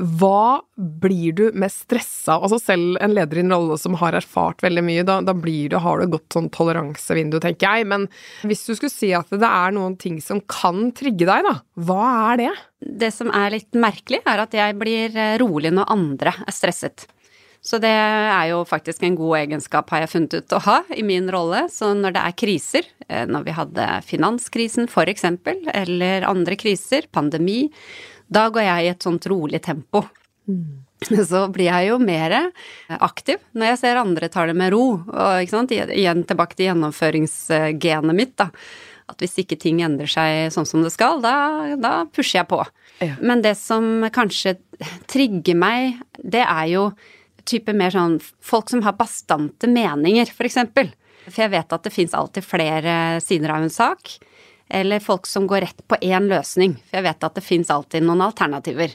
hva 0.00 0.62
blir 0.76 1.34
du 1.36 1.42
mest 1.58 1.84
stressa 1.84 2.38
av? 2.38 2.46
Altså 2.46 2.58
selv 2.62 2.96
en 3.04 3.14
leder 3.14 3.40
i 3.40 3.44
en 3.44 3.52
rolle 3.52 3.76
som 3.80 3.96
har 4.00 4.16
erfart 4.16 4.64
veldig 4.64 4.84
mye, 4.86 5.04
da, 5.06 5.18
da 5.24 5.34
du, 5.36 5.76
har 5.76 6.00
du 6.00 6.06
et 6.06 6.14
godt 6.14 6.36
sånn 6.36 6.48
toleransevindu, 6.54 7.38
tenker 7.42 7.68
jeg. 7.68 7.88
Men 7.90 8.08
hvis 8.48 8.64
du 8.66 8.74
skulle 8.74 8.92
si 8.92 9.12
at 9.16 9.28
det 9.30 9.46
er 9.46 9.76
noen 9.76 9.98
ting 10.00 10.20
som 10.24 10.40
kan 10.40 10.90
trigge 10.96 11.28
deg, 11.28 11.46
da, 11.46 11.56
hva 11.84 12.02
er 12.32 12.42
det? 12.44 12.50
Det 13.04 13.12
som 13.12 13.32
er 13.36 13.56
litt 13.58 13.76
merkelig, 13.76 14.22
er 14.24 14.44
at 14.46 14.56
jeg 14.56 14.78
blir 14.80 15.16
eh, 15.16 15.38
rolig 15.42 15.74
når 15.76 15.92
andre 15.92 16.34
er 16.46 16.54
stresset. 16.56 17.06
Så 17.60 17.76
det 17.76 17.92
er 17.92 18.46
jo 18.54 18.62
faktisk 18.64 19.02
en 19.04 19.18
god 19.18 19.36
egenskap, 19.42 19.90
har 19.92 20.06
jeg 20.06 20.12
funnet 20.14 20.38
ut 20.38 20.54
å 20.56 20.62
ha 20.64 20.78
i 20.96 21.04
min 21.04 21.28
rolle. 21.32 21.66
Så 21.68 21.92
når 21.92 22.16
det 22.16 22.22
er 22.24 22.38
kriser, 22.40 22.88
eh, 23.06 23.26
når 23.28 23.44
vi 23.44 23.56
hadde 23.58 23.88
finanskrisen 24.08 24.88
for 24.88 25.10
eksempel, 25.12 25.60
eller 25.68 26.24
andre 26.28 26.56
kriser, 26.56 27.04
pandemi, 27.12 27.66
da 28.30 28.46
går 28.52 28.66
jeg 28.66 28.86
i 28.86 28.92
et 28.92 29.06
sånt 29.06 29.26
rolig 29.30 29.60
tempo. 29.64 30.04
Mm. 30.48 30.86
Så 31.30 31.46
blir 31.52 31.70
jeg 31.70 31.90
jo 31.90 31.98
mer 32.02 32.36
aktiv 33.00 33.40
når 33.56 33.72
jeg 33.72 33.80
ser 33.82 34.00
andre 34.00 34.28
tar 34.32 34.50
det 34.50 34.56
med 34.58 34.72
ro. 34.74 34.84
Og 35.00 35.42
ikke 35.42 35.56
sant, 35.56 35.74
igjen 35.74 36.24
tilbake 36.28 36.58
til 36.58 36.70
gjennomføringsgenet 36.70 38.16
mitt, 38.16 38.36
da. 38.40 38.50
At 39.10 39.22
hvis 39.22 39.40
ikke 39.42 39.58
ting 39.58 39.80
endrer 39.82 40.10
seg 40.10 40.52
sånn 40.54 40.68
som 40.68 40.84
det 40.86 40.92
skal, 40.94 41.18
da, 41.24 41.74
da 41.80 42.04
pusher 42.14 42.42
jeg 42.42 42.50
på. 42.52 42.60
Ja. 43.02 43.16
Men 43.18 43.42
det 43.42 43.56
som 43.58 44.04
kanskje 44.14 44.58
trigger 45.10 45.58
meg, 45.58 45.98
det 46.22 46.44
er 46.44 46.68
jo 46.70 46.84
type 47.48 47.74
mer 47.74 47.90
sånn 47.90 48.20
folk 48.22 48.70
som 48.70 48.84
har 48.84 48.94
bastante 48.98 49.66
meninger, 49.70 50.30
for 50.30 50.46
eksempel. 50.46 50.92
For 51.26 51.42
jeg 51.42 51.52
vet 51.56 51.74
at 51.74 51.86
det 51.86 51.94
fins 51.94 52.14
alltid 52.16 52.46
flere 52.46 52.94
sider 53.24 53.56
av 53.56 53.64
en 53.64 53.72
sak. 53.72 54.14
Eller 54.70 55.02
folk 55.02 55.26
som 55.26 55.48
går 55.50 55.64
rett 55.66 55.86
på 55.90 55.98
én 56.00 56.28
løsning. 56.30 56.76
For 56.88 57.00
jeg 57.00 57.08
vet 57.08 57.26
at 57.26 57.38
det 57.38 57.44
fins 57.44 57.70
alltid 57.74 58.06
noen 58.06 58.22
alternativer. 58.24 58.94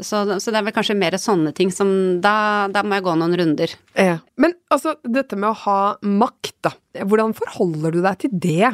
Så, 0.00 0.22
så, 0.40 0.52
det 0.52 0.60
er 0.60 0.64
vel 0.64 0.74
kanskje 0.74 0.96
mer 0.96 1.16
sånne 1.20 1.50
ting 1.56 1.72
som 1.74 1.88
Da, 2.22 2.68
da 2.72 2.84
må 2.86 2.96
jeg 2.96 3.04
gå 3.04 3.16
noen 3.20 3.34
runder. 3.36 3.72
Ja. 3.98 4.20
Men 4.40 4.54
altså, 4.72 4.94
dette 5.04 5.36
med 5.36 5.50
å 5.50 5.58
ha 5.64 5.80
makt, 6.00 6.54
da. 6.64 6.72
Hvordan 7.02 7.34
forholder 7.36 7.96
du 7.96 8.00
deg 8.04 8.22
til 8.22 8.32
det? 8.32 8.70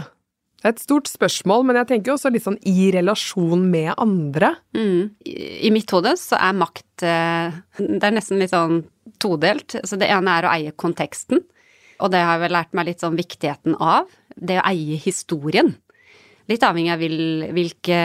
Det 0.57 0.71
er 0.71 0.75
et 0.75 0.83
stort 0.83 1.09
spørsmål, 1.11 1.67
men 1.69 1.79
jeg 1.79 1.89
tenker 1.91 2.15
også 2.15 2.31
litt 2.33 2.45
sånn 2.47 2.59
i 2.67 2.89
relasjon 2.95 3.67
med 3.71 3.93
andre. 4.03 4.55
Mm. 4.77 5.13
I, 5.29 5.71
mitt 5.75 5.93
hode 5.95 6.17
så 6.19 6.39
er 6.41 6.57
makt 6.59 7.05
eh, 7.07 7.59
Det 8.01 8.03
er 8.03 8.17
nesten 8.17 8.41
litt 8.41 8.55
sånn 8.55 8.81
todelt. 9.23 9.79
Så 9.87 9.99
det 10.01 10.09
ene 10.13 10.39
er 10.39 10.49
å 10.49 10.55
eie 10.55 10.77
konteksten, 10.77 11.43
og 12.03 12.13
det 12.13 12.23
har 12.23 12.37
jeg 12.37 12.45
vel 12.47 12.57
lært 12.59 12.77
meg 12.77 12.91
litt 12.91 13.05
sånn 13.05 13.19
viktigheten 13.19 13.77
av. 13.81 14.11
Det 14.37 14.59
å 14.61 14.67
eie 14.69 14.99
historien. 15.01 15.75
Litt 16.51 16.65
avhengig 16.67 16.93
av 16.95 17.03
hvilke 17.57 18.01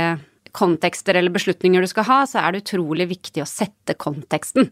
kontekster 0.51 1.15
eller 1.15 1.31
beslutninger 1.31 1.83
du 1.83 1.87
skal 1.87 2.07
ha, 2.09 2.17
så 2.27 2.41
er 2.41 2.51
det 2.51 2.63
utrolig 2.65 3.07
viktig 3.11 3.43
å 3.43 3.47
sette 3.47 3.95
konteksten 3.99 4.67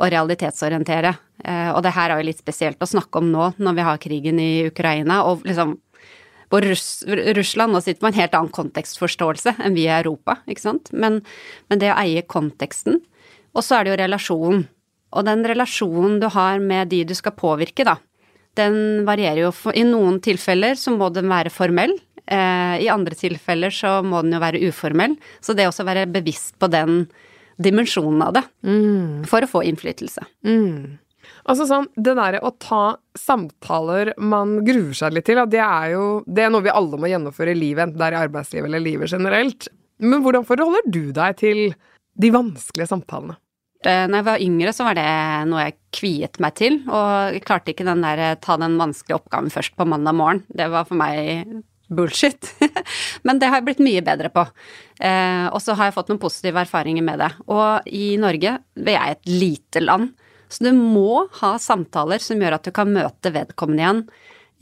og 0.00 0.08
realitetsorientere. 0.10 1.12
Eh, 1.44 1.70
og 1.70 1.84
det 1.86 1.94
her 1.94 2.10
er 2.10 2.20
jo 2.20 2.26
litt 2.30 2.42
spesielt 2.42 2.82
å 2.82 2.88
snakke 2.88 3.22
om 3.22 3.30
nå, 3.30 3.52
når 3.62 3.76
vi 3.76 3.86
har 3.86 4.02
krigen 4.02 4.42
i 4.42 4.50
Ukraina, 4.70 5.22
og 5.28 5.46
liksom 5.46 5.76
hvor 6.50 6.66
Russ, 6.66 7.04
Russland 7.06 7.76
nå 7.76 7.78
sitter 7.78 8.02
på 8.02 8.08
en 8.10 8.18
helt 8.18 8.34
annen 8.34 8.50
kontekstforståelse 8.50 9.54
enn 9.62 9.76
vi 9.76 9.86
i 9.86 9.94
Europa, 10.00 10.40
ikke 10.50 10.64
sant. 10.64 10.90
Men, 10.90 11.20
men 11.70 11.78
det 11.78 11.92
å 11.92 11.98
eie 12.00 12.26
konteksten. 12.26 12.98
Og 13.54 13.62
så 13.62 13.78
er 13.78 13.86
det 13.86 13.92
jo 13.92 14.00
relasjonen. 14.00 14.64
Og 15.14 15.26
den 15.26 15.44
relasjonen 15.46 16.18
du 16.22 16.26
har 16.34 16.58
med 16.62 16.90
de 16.90 17.04
du 17.06 17.14
skal 17.18 17.36
påvirke, 17.38 17.86
da, 17.86 17.96
den 18.58 19.06
varierer 19.06 19.44
jo. 19.44 19.52
I 19.74 19.86
noen 19.86 20.18
tilfeller 20.22 20.74
så 20.78 20.94
må 20.94 21.10
den 21.14 21.30
være 21.30 21.54
formell. 21.54 21.94
Eh, 22.30 22.76
I 22.84 22.88
andre 22.92 23.16
tilfeller 23.18 23.74
så 23.74 23.98
må 24.06 24.22
den 24.22 24.36
jo 24.36 24.42
være 24.42 24.62
uformell. 24.70 25.16
Så 25.42 25.56
det 25.58 25.68
også 25.68 25.84
å 25.84 25.90
være 25.90 26.08
bevisst 26.10 26.56
på 26.62 26.70
den 26.70 27.04
dimensjonen 27.60 28.22
av 28.24 28.36
det 28.38 28.44
mm. 28.64 29.28
for 29.28 29.44
å 29.44 29.50
få 29.50 29.64
innflytelse. 29.68 30.22
Mm. 30.46 30.96
Altså 31.50 31.66
sånn, 31.68 31.88
det 31.96 32.14
derre 32.16 32.40
å 32.44 32.52
ta 32.60 32.96
samtaler 33.18 34.12
man 34.20 34.60
gruer 34.64 34.94
seg 34.96 35.14
litt 35.16 35.26
til, 35.28 35.40
det 35.50 35.60
er 35.60 35.92
jo 35.94 36.06
det 36.28 36.46
er 36.46 36.52
noe 36.52 36.64
vi 36.64 36.72
alle 36.72 37.00
må 37.00 37.10
gjennomføre 37.10 37.52
i 37.52 37.58
livet, 37.58 37.88
enten 37.88 38.00
det 38.00 38.08
er 38.08 38.16
i 38.16 38.22
arbeidslivet 38.22 38.70
eller 38.70 38.82
livet 38.84 39.12
generelt. 39.12 39.68
Men 40.00 40.24
hvordan 40.24 40.46
forholder 40.48 40.88
du 40.88 41.12
deg 41.16 41.38
til 41.40 41.62
de 42.20 42.32
vanskelige 42.32 42.90
samtalene? 42.92 43.36
Når 43.80 44.18
jeg 44.18 44.26
var 44.26 44.42
yngre, 44.44 44.72
så 44.76 44.84
var 44.84 44.96
det 44.98 45.04
noe 45.48 45.62
jeg 45.64 45.76
kviet 45.96 46.40
meg 46.44 46.56
til, 46.58 46.82
og 46.92 47.36
jeg 47.36 47.44
klarte 47.48 47.72
ikke 47.72 47.86
den 47.88 48.04
der 48.04 48.36
ta 48.44 48.58
den 48.60 48.76
vanskelige 48.80 49.16
oppgaven 49.16 49.52
først 49.52 49.76
på 49.76 49.86
mandag 49.88 50.16
morgen. 50.18 50.42
Det 50.52 50.66
var 50.72 50.84
for 50.88 51.00
meg 51.00 51.46
bullshit. 51.90 52.48
Men 53.26 53.40
det 53.40 53.50
har 53.50 53.60
jeg 53.60 53.68
blitt 53.68 53.84
mye 53.84 54.02
bedre 54.06 54.30
på. 54.32 54.46
Eh, 55.00 55.46
og 55.50 55.60
så 55.62 55.76
har 55.76 55.90
jeg 55.90 55.96
fått 55.98 56.12
noen 56.12 56.22
positive 56.22 56.62
erfaringer 56.62 57.04
med 57.06 57.22
det. 57.22 57.30
Og 57.50 57.90
i 57.90 58.14
Norge, 58.20 58.56
vi 58.78 58.96
er 58.96 59.14
et 59.14 59.30
lite 59.30 59.82
land, 59.84 60.12
så 60.50 60.66
du 60.66 60.72
må 60.74 61.26
ha 61.40 61.54
samtaler 61.62 62.22
som 62.22 62.40
gjør 62.40 62.56
at 62.56 62.66
du 62.66 62.72
kan 62.74 62.90
møte 62.90 63.30
vedkommende 63.34 63.84
igjen 63.84 64.00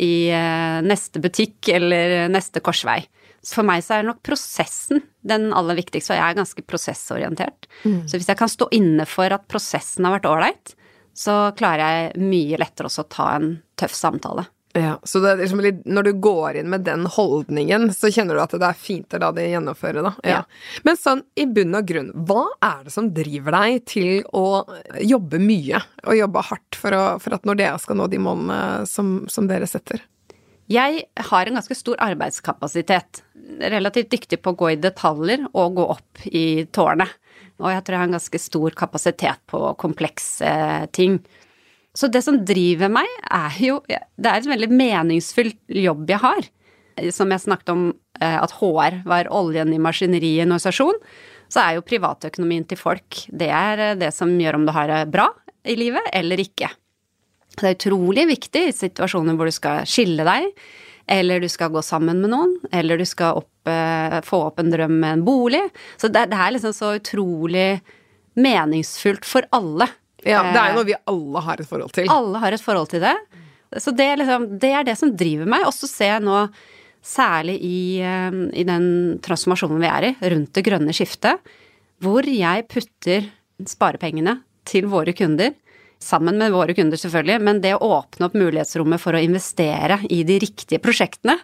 i 0.05 0.15
eh, 0.35 0.81
neste 0.85 1.23
butikk 1.23 1.71
eller 1.75 2.29
neste 2.33 2.63
korsvei. 2.65 3.01
Så 3.43 3.61
for 3.61 3.67
meg 3.67 3.85
så 3.87 3.97
er 3.97 4.09
nok 4.09 4.21
prosessen 4.27 5.01
den 5.29 5.49
aller 5.57 5.79
viktigste, 5.79 6.13
og 6.13 6.19
jeg 6.19 6.27
er 6.27 6.39
ganske 6.41 6.65
prosessorientert. 6.69 7.69
Mm. 7.85 8.03
Så 8.11 8.19
hvis 8.19 8.29
jeg 8.29 8.39
kan 8.41 8.51
stå 8.51 8.69
inne 8.75 9.07
for 9.09 9.33
at 9.35 9.47
prosessen 9.51 10.07
har 10.07 10.19
vært 10.19 10.29
ålreit, 10.29 10.75
så 11.19 11.49
klarer 11.59 11.83
jeg 11.83 12.29
mye 12.29 12.59
lettere 12.61 12.91
også 12.91 13.07
å 13.07 13.11
ta 13.11 13.29
en 13.39 13.51
tøff 13.79 13.95
samtale. 13.97 14.47
Ja, 14.77 14.99
så 15.03 15.23
liksom 15.39 15.63
når 15.85 16.03
du 16.03 16.11
går 16.21 16.59
inn 16.61 16.69
med 16.71 16.85
den 16.85 17.07
holdningen, 17.09 17.89
så 17.97 18.11
kjenner 18.13 18.37
du 18.37 18.43
at 18.43 18.53
det 18.53 18.69
er 18.69 18.77
fint 18.79 19.15
å 19.17 19.21
la 19.23 19.31
det 19.35 19.47
gjennomføre, 19.49 20.03
da. 20.05 20.13
Ja. 20.23 20.35
Ja. 20.37 20.83
Men 20.85 20.99
sånn 21.01 21.23
i 21.41 21.47
bunn 21.49 21.79
og 21.79 21.89
grunn, 21.89 22.11
hva 22.29 22.45
er 22.65 22.85
det 22.85 22.93
som 22.95 23.09
driver 23.17 23.57
deg 23.57 23.87
til 23.89 24.27
å 24.37 24.45
jobbe 25.01 25.41
mye, 25.43 25.81
og 26.05 26.21
jobbe 26.21 26.45
hardt 26.51 26.79
for, 26.79 26.95
å, 26.95 27.07
for 27.23 27.39
at 27.39 27.49
Nordea 27.49 27.79
skal 27.81 27.99
nå 27.99 28.11
de 28.13 28.21
målene 28.23 28.87
som, 28.91 29.23
som 29.33 29.49
dere 29.51 29.69
setter? 29.71 30.05
Jeg 30.69 31.07
har 31.31 31.49
en 31.49 31.57
ganske 31.57 31.77
stor 31.79 31.97
arbeidskapasitet. 32.05 33.23
Relativt 33.73 34.13
dyktig 34.13 34.43
på 34.45 34.53
å 34.53 34.59
gå 34.61 34.75
i 34.75 34.81
detaljer 34.81 35.47
og 35.55 35.79
gå 35.81 35.87
opp 35.97 36.27
i 36.29 36.67
tårnet. 36.77 37.15
Og 37.59 37.73
jeg 37.73 37.83
tror 37.83 37.97
jeg 37.97 38.03
har 38.03 38.11
en 38.11 38.19
ganske 38.19 38.41
stor 38.43 38.77
kapasitet 38.77 39.41
på 39.49 39.63
komplekse 39.81 40.51
ting. 40.95 41.17
Så 41.99 42.07
det 42.15 42.23
som 42.23 42.39
driver 42.47 42.91
meg, 42.93 43.09
er 43.27 43.57
jo 43.63 43.81
Det 43.89 44.29
er 44.29 44.39
en 44.39 44.53
veldig 44.55 44.71
meningsfull 44.71 45.51
jobb 45.67 46.11
jeg 46.11 46.23
har. 46.23 46.47
Som 47.15 47.33
jeg 47.35 47.43
snakket 47.43 47.73
om 47.75 47.83
eh, 48.21 48.39
at 48.39 48.55
HR 48.59 49.03
var 49.07 49.31
oljen 49.35 49.73
i 49.75 49.81
maskineriet 49.83 50.41
i 50.41 50.45
en 50.45 50.55
organisasjon, 50.55 50.99
så 51.49 51.63
er 51.63 51.77
jo 51.77 51.87
privatøkonomien 51.87 52.67
til 52.69 52.79
folk 52.81 53.23
det 53.31 53.49
er 53.55 53.83
eh, 53.85 53.97
det 53.99 54.11
som 54.15 54.35
gjør 54.35 54.59
om 54.59 54.67
du 54.67 54.75
har 54.75 54.91
det 54.91 55.05
bra 55.15 55.29
i 55.63 55.77
livet 55.79 56.11
eller 56.15 56.43
ikke. 56.43 56.71
Det 57.59 57.67
er 57.67 57.79
utrolig 57.79 58.27
viktig 58.31 58.65
i 58.69 58.75
situasjoner 58.75 59.39
hvor 59.39 59.51
du 59.51 59.55
skal 59.55 59.87
skille 59.89 60.27
deg, 60.27 60.51
eller 61.09 61.43
du 61.43 61.49
skal 61.51 61.73
gå 61.75 61.83
sammen 61.83 62.21
med 62.23 62.35
noen, 62.35 62.59
eller 62.75 62.99
du 62.99 63.07
skal 63.09 63.41
opp, 63.41 63.71
eh, 63.71 64.19
få 64.27 64.43
opp 64.51 64.59
en 64.63 64.75
drøm 64.75 64.99
med 64.99 65.19
en 65.19 65.25
bolig. 65.27 65.65
Så 65.97 66.11
det 66.13 66.29
er 66.29 66.53
liksom 66.55 66.75
så 66.77 66.97
utrolig 66.99 67.81
meningsfullt 68.39 69.27
for 69.27 69.47
alle 69.55 69.89
ja, 70.27 70.41
det 70.51 70.59
er 70.59 70.73
jo 70.73 70.81
noe 70.81 70.89
vi 70.89 70.97
alle 71.13 71.45
har 71.47 71.61
et 71.63 71.69
forhold 71.69 71.95
til. 71.95 72.09
Alle 72.11 72.43
har 72.43 72.57
et 72.57 72.65
forhold 72.65 72.91
til 72.91 73.05
det. 73.05 73.15
Så 73.77 73.93
det, 73.95 74.09
liksom, 74.23 74.49
det 74.59 74.73
er 74.75 74.87
det 74.89 74.97
som 74.99 75.13
driver 75.15 75.49
meg. 75.51 75.67
Og 75.69 75.75
så 75.77 75.89
ser 75.91 76.15
jeg 76.17 76.27
nå, 76.27 76.43
særlig 77.05 77.57
i, 77.65 77.79
eh, 78.03 78.43
i, 78.59 78.65
den 78.67 78.89
transformasjonen 79.25 79.81
vi 79.83 79.91
er 79.91 80.09
i, 80.09 80.13
rundt 80.35 80.53
det 80.57 80.65
grønne 80.67 80.95
skiftet, 80.97 81.41
hvor 82.03 82.27
jeg 82.27 82.67
putter 82.71 83.31
sparepengene 83.67 84.39
til 84.69 84.89
våre 84.91 85.15
kunder, 85.17 85.55
sammen 86.03 86.39
med 86.39 86.53
våre 86.55 86.75
kunder 86.79 87.01
selvfølgelig, 87.01 87.41
men 87.43 87.63
det 87.63 87.75
å 87.75 87.89
åpne 87.97 88.29
opp 88.29 88.37
mulighetsrommet 88.39 89.03
for 89.03 89.17
å 89.19 89.23
investere 89.23 89.99
i 90.15 90.21
de 90.27 90.37
riktige 90.43 90.83
prosjektene, 90.83 91.39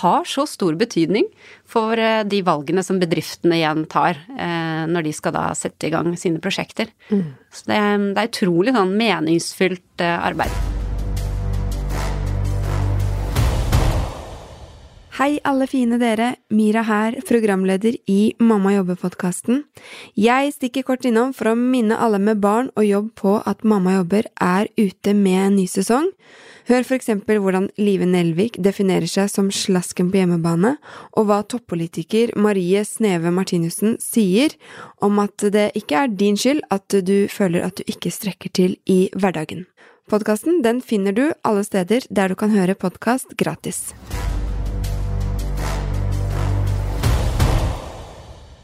har 0.00 0.28
så 0.28 0.46
stor 0.48 0.76
betydning 0.78 1.28
for 1.70 1.98
eh, 2.00 2.22
de 2.26 2.42
valgene 2.46 2.82
som 2.86 3.00
bedriftene 3.02 3.60
igjen 3.60 3.84
tar 3.90 4.18
eh, 4.34 4.84
når 4.90 5.08
de 5.08 5.16
skal 5.16 5.36
da 5.36 5.48
sette 5.58 5.88
i 5.88 5.94
gang 5.94 6.14
sine 6.18 6.42
prosjekter. 6.42 6.90
Mm. 7.10 7.26
Så 7.54 7.70
det, 7.70 7.82
det, 8.14 8.24
er 8.24 8.32
utrolig 8.32 8.74
sånn 8.74 8.96
meningsfylt 8.98 10.04
eh, 10.04 10.16
arbeid. 10.30 10.73
Hei, 15.14 15.36
alle 15.46 15.68
fine 15.70 15.94
dere. 16.02 16.32
Mira 16.50 16.80
her, 16.82 17.14
programleder 17.22 17.94
i 18.10 18.32
Mamma 18.42 18.72
jobber-podkasten. 18.74 19.60
Jeg 20.18 20.50
stikker 20.56 20.82
kort 20.88 21.04
innom 21.06 21.30
for 21.30 21.52
å 21.52 21.54
minne 21.54 21.94
alle 22.02 22.18
med 22.18 22.40
barn 22.42 22.72
og 22.74 22.82
jobb 22.82 23.12
på 23.20 23.36
at 23.46 23.62
Mamma 23.62 23.92
jobber 24.00 24.26
er 24.42 24.66
ute 24.74 25.14
med 25.14 25.38
en 25.38 25.54
ny 25.60 25.68
sesong. 25.70 26.08
Hør 26.66 26.82
for 26.88 26.96
eksempel 26.98 27.38
hvordan 27.44 27.68
Live 27.78 28.08
Nelvik 28.10 28.58
definerer 28.58 29.06
seg 29.06 29.30
som 29.30 29.52
slasken 29.54 30.10
på 30.10 30.18
hjemmebane, 30.18 30.74
og 31.14 31.30
hva 31.30 31.44
toppolitiker 31.46 32.34
Marie 32.34 32.82
Sneve 32.82 33.30
Martinussen 33.30 33.94
sier 34.02 34.58
om 34.98 35.22
at 35.22 35.46
det 35.54 35.68
ikke 35.78 36.02
er 36.02 36.10
din 36.24 36.34
skyld 36.34 36.66
at 36.74 36.98
du 37.06 37.30
føler 37.30 37.68
at 37.68 37.78
du 37.78 37.86
ikke 37.86 38.10
strekker 38.10 38.50
til 38.50 38.74
i 38.90 39.04
hverdagen. 39.14 39.68
Podkasten 40.10 40.58
den 40.66 40.82
finner 40.82 41.14
du 41.14 41.28
alle 41.46 41.62
steder 41.62 42.10
der 42.10 42.34
du 42.34 42.40
kan 42.42 42.50
høre 42.50 42.74
podkast 42.74 43.38
gratis. 43.38 43.92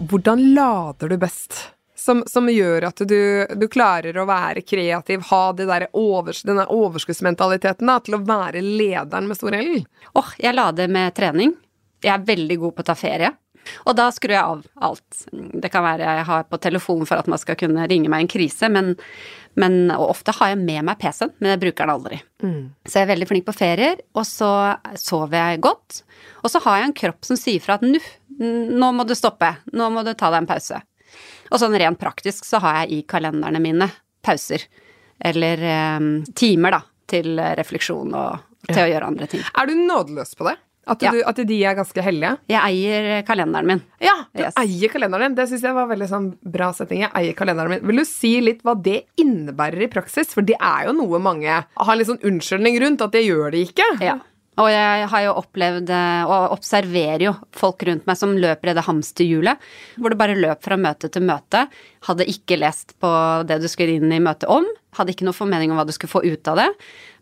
Hvordan 0.09 0.55
lader 0.55 1.09
du 1.09 1.17
best? 1.21 1.61
som, 2.01 2.23
som 2.27 2.49
gjør 2.49 2.87
at 2.89 3.03
du, 3.05 3.47
du, 3.57 3.67
klarer 3.69 4.17
å 4.17 4.25
være 4.29 4.63
kreativ, 4.65 5.27
ha 5.29 5.43
der 5.53 5.89
overs, 5.93 6.41
denne 6.49 6.65
overskuddsmentaliteten 6.73 7.91
da, 7.91 7.99
til 8.01 8.17
å 8.17 8.23
være 8.25 8.63
lederen 8.65 9.29
med 9.29 9.37
stor 9.37 9.57
L? 9.59 9.83
Åh, 10.15 10.23
oh, 10.23 10.33
jeg 10.41 10.57
lader 10.57 10.89
med 10.89 11.13
trening. 11.17 11.53
Jeg 12.01 12.15
er 12.15 12.25
veldig 12.25 12.57
god 12.63 12.77
på 12.77 12.85
å 12.85 12.89
ta 12.89 12.97
ferie. 12.97 13.35
Og 13.85 13.93
da 13.97 14.09
skrur 14.15 14.33
jeg 14.33 14.41
av 14.41 14.63
alt. 14.89 15.25
Det 15.31 15.69
kan 15.73 15.85
være 15.85 16.15
jeg 16.17 16.27
har 16.31 16.47
på 16.49 16.59
telefon 16.65 17.05
for 17.05 17.21
at 17.21 17.29
man 17.31 17.41
skal 17.41 17.59
kunne 17.61 17.85
ringe 17.91 18.09
meg 18.09 18.23
i 18.23 18.27
en 18.27 18.33
krise, 18.33 18.71
men, 18.73 18.95
men 19.61 19.93
ofte 19.93 20.33
har 20.39 20.55
jeg 20.55 20.63
med 20.63 20.87
meg 20.89 20.99
PC-en, 21.03 21.35
men 21.39 21.53
jeg 21.53 21.63
bruker 21.67 21.85
den 21.85 21.95
aldri. 21.95 22.23
Så 22.89 22.99
jeg 22.99 23.07
er 23.07 23.13
veldig 23.13 23.29
flink 23.29 23.47
på 23.51 23.57
ferier, 23.57 24.01
og 24.17 24.25
så 24.27 24.51
sover 24.99 25.37
jeg 25.37 25.63
godt. 25.69 26.01
Og 26.41 26.53
så 26.53 26.65
har 26.65 26.81
jeg 26.81 26.89
en 26.89 26.99
kropp 27.05 27.29
som 27.29 27.39
sier 27.39 27.61
fra 27.63 27.77
at 27.77 27.85
nå, 27.85 28.01
nå 28.41 28.93
må 28.97 29.07
du 29.07 29.15
stoppe, 29.19 29.53
nå 29.77 29.91
må 29.93 30.05
du 30.07 30.15
ta 30.15 30.31
deg 30.33 30.43
en 30.45 30.51
pause. 30.51 30.81
Og 31.51 31.59
sånn 31.61 31.75
rent 31.79 31.99
praktisk 32.01 32.45
så 32.47 32.61
har 32.63 32.83
jeg 32.85 32.93
i 32.93 33.03
kalenderne 33.11 33.61
mine 33.63 33.91
pauser, 34.25 34.65
eller 35.21 35.63
eh, 35.67 36.09
timer 36.39 36.77
da, 36.79 36.83
til 37.11 37.37
refleksjon 37.59 38.15
og 38.15 38.39
til 38.71 38.83
å 38.85 38.91
gjøre 38.93 39.07
andre 39.09 39.27
ting. 39.31 39.43
Er 39.59 39.67
du 39.71 39.75
nådeløs 39.79 40.37
på 40.39 40.47
det? 40.51 40.57
At, 40.91 41.03
Ja. 41.05 41.11
du, 41.13 41.21
at 41.29 41.37
de 41.47 41.57
er 41.65 41.75
ganske 41.77 42.03
hellige? 42.03 42.39
Jeg 42.51 42.59
eier 42.67 43.23
kalenderen 43.29 43.67
min. 43.69 43.83
Ja, 44.03 44.15
du 44.35 44.41
Yes. 44.43 44.55
eier 44.59 44.89
kalenderen 44.91 45.29
din. 45.29 45.35
Det 45.37 45.45
syns 45.51 45.63
jeg 45.63 45.75
var 45.77 45.87
veldig 45.87 46.09
sånn 46.09 46.31
bra 46.43 46.71
setting. 46.73 47.01
Jeg 47.05 47.11
eier 47.15 47.35
kalenderen 47.37 47.71
min. 47.77 47.85
Vil 47.87 48.01
du 48.01 48.05
si 48.09 48.41
litt 48.41 48.63
hva 48.65 48.75
det 48.81 49.05
innebærer 49.21 49.83
i 49.85 49.91
praksis? 49.93 50.33
For 50.35 50.43
det 50.43 50.57
er 50.59 50.87
jo 50.89 50.93
noe 50.97 51.21
mange 51.23 51.47
har 51.53 51.93
en 51.93 51.99
litt 52.01 52.09
sånn 52.09 52.23
unnskyldning 52.27 52.81
rundt, 52.83 53.03
at 53.03 53.13
det 53.13 53.23
gjør 53.27 53.53
de 53.53 53.63
ikke. 53.69 53.87
Ja. 54.03 54.17
Og 54.59 54.67
jeg 54.67 55.07
har 55.13 55.23
jo 55.25 55.37
opplevd, 55.39 55.93
eh, 55.95 56.23
og 56.27 56.57
observerer 56.57 57.23
jo 57.29 57.35
folk 57.55 57.85
rundt 57.87 58.09
meg 58.09 58.19
som 58.19 58.35
løper 58.35 58.73
i 58.73 58.75
det 58.77 58.85
hamsterhjulet, 58.89 59.63
hvor 59.97 60.11
du 60.11 60.19
bare 60.19 60.39
løp 60.39 60.65
fra 60.67 60.79
møte 60.81 61.09
til 61.13 61.25
møte, 61.25 61.65
hadde 62.09 62.27
ikke 62.29 62.59
lest 62.59 62.97
på 63.01 63.11
det 63.47 63.61
du 63.63 63.69
skulle 63.71 64.01
inn 64.01 64.11
i 64.13 64.21
møtet 64.23 64.51
om, 64.51 64.67
hadde 64.99 65.15
ikke 65.15 65.29
noe 65.29 65.37
formening 65.37 65.71
om 65.71 65.79
hva 65.79 65.87
du 65.87 65.95
skulle 65.95 66.13
få 66.13 66.25
ut 66.27 66.51
av 66.51 66.59
det, 66.59 66.69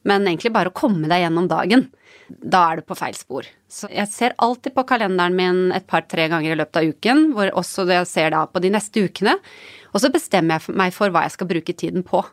men 0.08 0.24
egentlig 0.24 0.54
bare 0.54 0.72
å 0.72 0.76
komme 0.76 1.10
deg 1.10 1.26
gjennom 1.26 1.50
dagen. 1.50 1.88
Da 2.28 2.64
er 2.72 2.80
du 2.80 2.88
på 2.88 2.96
feil 2.96 3.16
spor. 3.16 3.46
Så 3.72 3.88
jeg 3.92 4.08
ser 4.12 4.34
alltid 4.44 4.74
på 4.76 4.84
kalenderen 4.88 5.36
min 5.36 5.60
et 5.76 5.86
par-tre 5.88 6.26
ganger 6.32 6.52
i 6.52 6.58
løpet 6.58 6.80
av 6.80 6.90
uken, 6.92 7.22
hvor 7.36 7.52
også 7.60 7.86
det 7.88 8.00
jeg 8.02 8.10
ser 8.10 8.32
da 8.34 8.44
på 8.48 8.62
de 8.64 8.72
neste 8.72 9.04
ukene, 9.04 9.36
og 9.92 10.02
så 10.02 10.10
bestemmer 10.12 10.58
jeg 10.58 10.76
meg 10.76 10.96
for 10.96 11.12
hva 11.12 11.24
jeg 11.26 11.36
skal 11.36 11.50
bruke 11.50 11.76
tiden 11.76 12.04
på. 12.08 12.24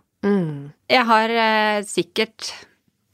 Jeg 0.92 1.06
har 1.08 1.32
eh, 1.32 1.84
sikkert 1.88 2.50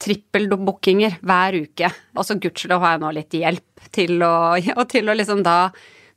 trippeldbookinger 0.02 1.18
hver 1.22 1.58
uke. 1.64 1.90
Og 2.16 2.26
så 2.26 2.38
gudskjelov 2.40 2.84
har 2.84 2.96
jeg 2.96 3.02
nå 3.04 3.10
litt 3.16 3.36
hjelp 3.38 3.90
til 3.94 4.22
å, 4.26 4.34
og 4.78 4.86
til 4.90 5.10
å 5.10 5.18
liksom 5.18 5.44
da 5.46 5.58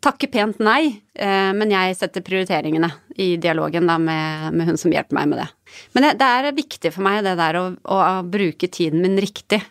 takke 0.05 0.29
pent 0.29 0.59
nei, 0.61 0.99
eh, 1.17 1.51
men 1.57 1.71
jeg 1.73 1.95
setter 1.97 2.23
prioriteringene 2.25 2.91
i 3.21 3.35
dialogen 3.41 3.87
da 3.89 3.97
med, 4.01 4.51
med 4.53 4.69
hun 4.69 4.77
som 4.77 4.93
hjelper 4.93 5.17
meg 5.17 5.31
med 5.31 5.41
det. 5.41 5.47
Men 5.95 6.05
det, 6.05 6.11
det 6.21 6.27
er 6.29 6.57
viktig 6.57 6.91
for 6.93 7.05
meg 7.07 7.23
det 7.25 7.37
der 7.39 7.57
å, 7.57 7.63
å, 7.73 8.01
bruke 8.21 8.69
tiden 8.69 9.01
min 9.05 9.17
riktig. 9.21 9.63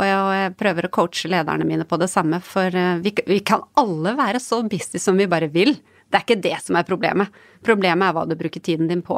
Og 0.00 0.06
jeg 0.08 0.54
prøver 0.58 0.88
å 0.88 0.92
coache 0.94 1.28
lederne 1.30 1.66
mine 1.68 1.84
på 1.86 1.98
det 2.00 2.08
samme, 2.10 2.40
for 2.44 2.72
eh, 2.72 3.02
vi, 3.04 3.14
vi 3.28 3.42
kan 3.44 3.66
alle 3.78 4.16
være 4.18 4.40
så 4.42 4.62
busy 4.64 5.02
som 5.02 5.20
vi 5.20 5.28
bare 5.30 5.50
vil. 5.52 5.76
Det 6.12 6.18
er 6.18 6.24
ikke 6.26 6.42
det 6.44 6.58
som 6.60 6.76
er 6.76 6.84
problemet. 6.84 7.32
Problemet 7.64 8.04
er 8.04 8.12
hva 8.16 8.26
du 8.28 8.34
bruker 8.36 8.60
tiden 8.60 8.90
din 8.90 9.00
på. 9.06 9.16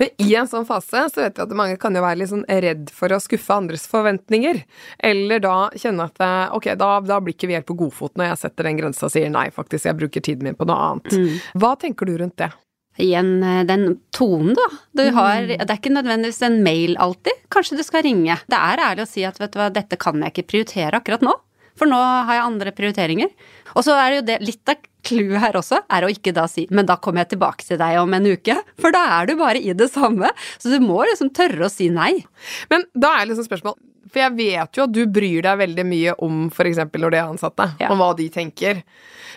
Men 0.00 0.08
i 0.18 0.28
en 0.34 0.48
sånn 0.50 0.66
fase 0.66 1.04
så 1.12 1.22
vet 1.22 1.38
vi 1.38 1.44
at 1.44 1.54
mange 1.54 1.78
kan 1.78 1.94
jo 1.94 2.02
være 2.02 2.18
litt 2.22 2.32
sånn 2.32 2.42
redd 2.48 2.90
for 2.90 3.14
å 3.14 3.20
skuffe 3.22 3.54
andres 3.54 3.86
forventninger. 3.90 4.62
Eller 4.98 5.42
da 5.44 5.56
kjenne 5.78 6.08
at 6.10 6.18
eh, 6.26 6.56
ok, 6.58 6.72
da, 6.80 6.90
da 7.06 7.20
blir 7.22 7.36
ikke 7.36 7.50
vi 7.52 7.58
helt 7.58 7.68
på 7.70 7.78
godfot 7.78 8.16
når 8.18 8.32
jeg 8.32 8.42
setter 8.42 8.70
den 8.70 8.82
grensa 8.82 9.06
og 9.06 9.14
sier 9.14 9.30
nei, 9.30 9.48
faktisk, 9.54 9.86
jeg 9.86 10.00
bruker 10.02 10.24
tiden 10.26 10.48
min 10.48 10.58
på 10.58 10.66
noe 10.68 10.90
annet. 10.90 11.42
Hva 11.54 11.76
tenker 11.80 12.08
du 12.10 12.16
rundt 12.18 12.38
det? 12.42 12.50
Igjen 12.98 13.42
eh, 13.44 13.62
den 13.68 14.00
tonen, 14.16 14.54
da. 14.56 14.66
Du 14.96 15.04
har, 15.12 15.46
Det 15.46 15.68
er 15.68 15.78
ikke 15.78 15.92
nødvendigvis 15.92 16.42
en 16.48 16.62
mail 16.64 16.96
alltid. 16.98 17.44
Kanskje 17.52 17.76
du 17.78 17.84
skal 17.86 18.06
ringe. 18.08 18.38
Det 18.48 18.58
er 18.58 18.82
ærlig 18.90 19.04
å 19.04 19.10
si 19.10 19.24
at 19.28 19.38
vet 19.40 19.52
du 19.52 19.60
hva, 19.60 19.68
dette 19.72 19.98
kan 20.00 20.18
jeg 20.24 20.32
ikke 20.32 20.48
prioritere 20.54 20.98
akkurat 21.02 21.24
nå. 21.24 21.34
For 21.76 21.88
nå 21.90 21.96
har 22.00 22.34
jeg 22.38 22.44
andre 22.46 22.72
prioriteringer. 22.76 23.32
Og 23.76 23.84
så 23.84 23.92
er 24.00 24.10
det 24.10 24.18
jo 24.20 24.26
det, 24.30 24.36
litt 24.46 24.72
av 24.72 24.76
clouet 25.06 25.38
her 25.42 25.58
også, 25.60 25.82
er 25.92 26.02
å 26.06 26.10
ikke 26.10 26.32
da 26.34 26.46
si 26.50 26.64
men 26.74 26.86
da 26.88 26.96
kommer 26.98 27.22
jeg 27.22 27.34
tilbake 27.36 27.66
til 27.68 27.78
deg 27.78 27.98
om 28.00 28.14
en 28.16 28.26
uke. 28.26 28.56
For 28.80 28.90
da 28.94 29.04
er 29.20 29.28
du 29.28 29.36
bare 29.38 29.60
i 29.60 29.74
det 29.76 29.90
samme. 29.92 30.30
Så 30.58 30.72
du 30.72 30.80
må 30.82 31.02
liksom 31.06 31.30
tørre 31.36 31.68
å 31.68 31.72
si 31.72 31.90
nei. 31.92 32.24
Men 32.72 32.86
da 32.96 33.18
er 33.20 33.28
liksom 33.30 33.46
spørsmål 33.46 33.76
For 34.06 34.22
jeg 34.22 34.36
vet 34.38 34.78
jo 34.78 34.84
at 34.86 34.92
du 34.94 35.02
bryr 35.10 35.42
deg 35.44 35.58
veldig 35.60 35.84
mye 35.84 36.12
om 36.24 36.46
f.eks. 36.48 36.78
når 36.94 37.10
det 37.12 37.18
er 37.20 37.26
ansatte, 37.28 37.66
Ja. 37.82 37.90
om 37.92 37.98
hva 38.00 38.14
de 38.16 38.28
tenker. 38.32 38.82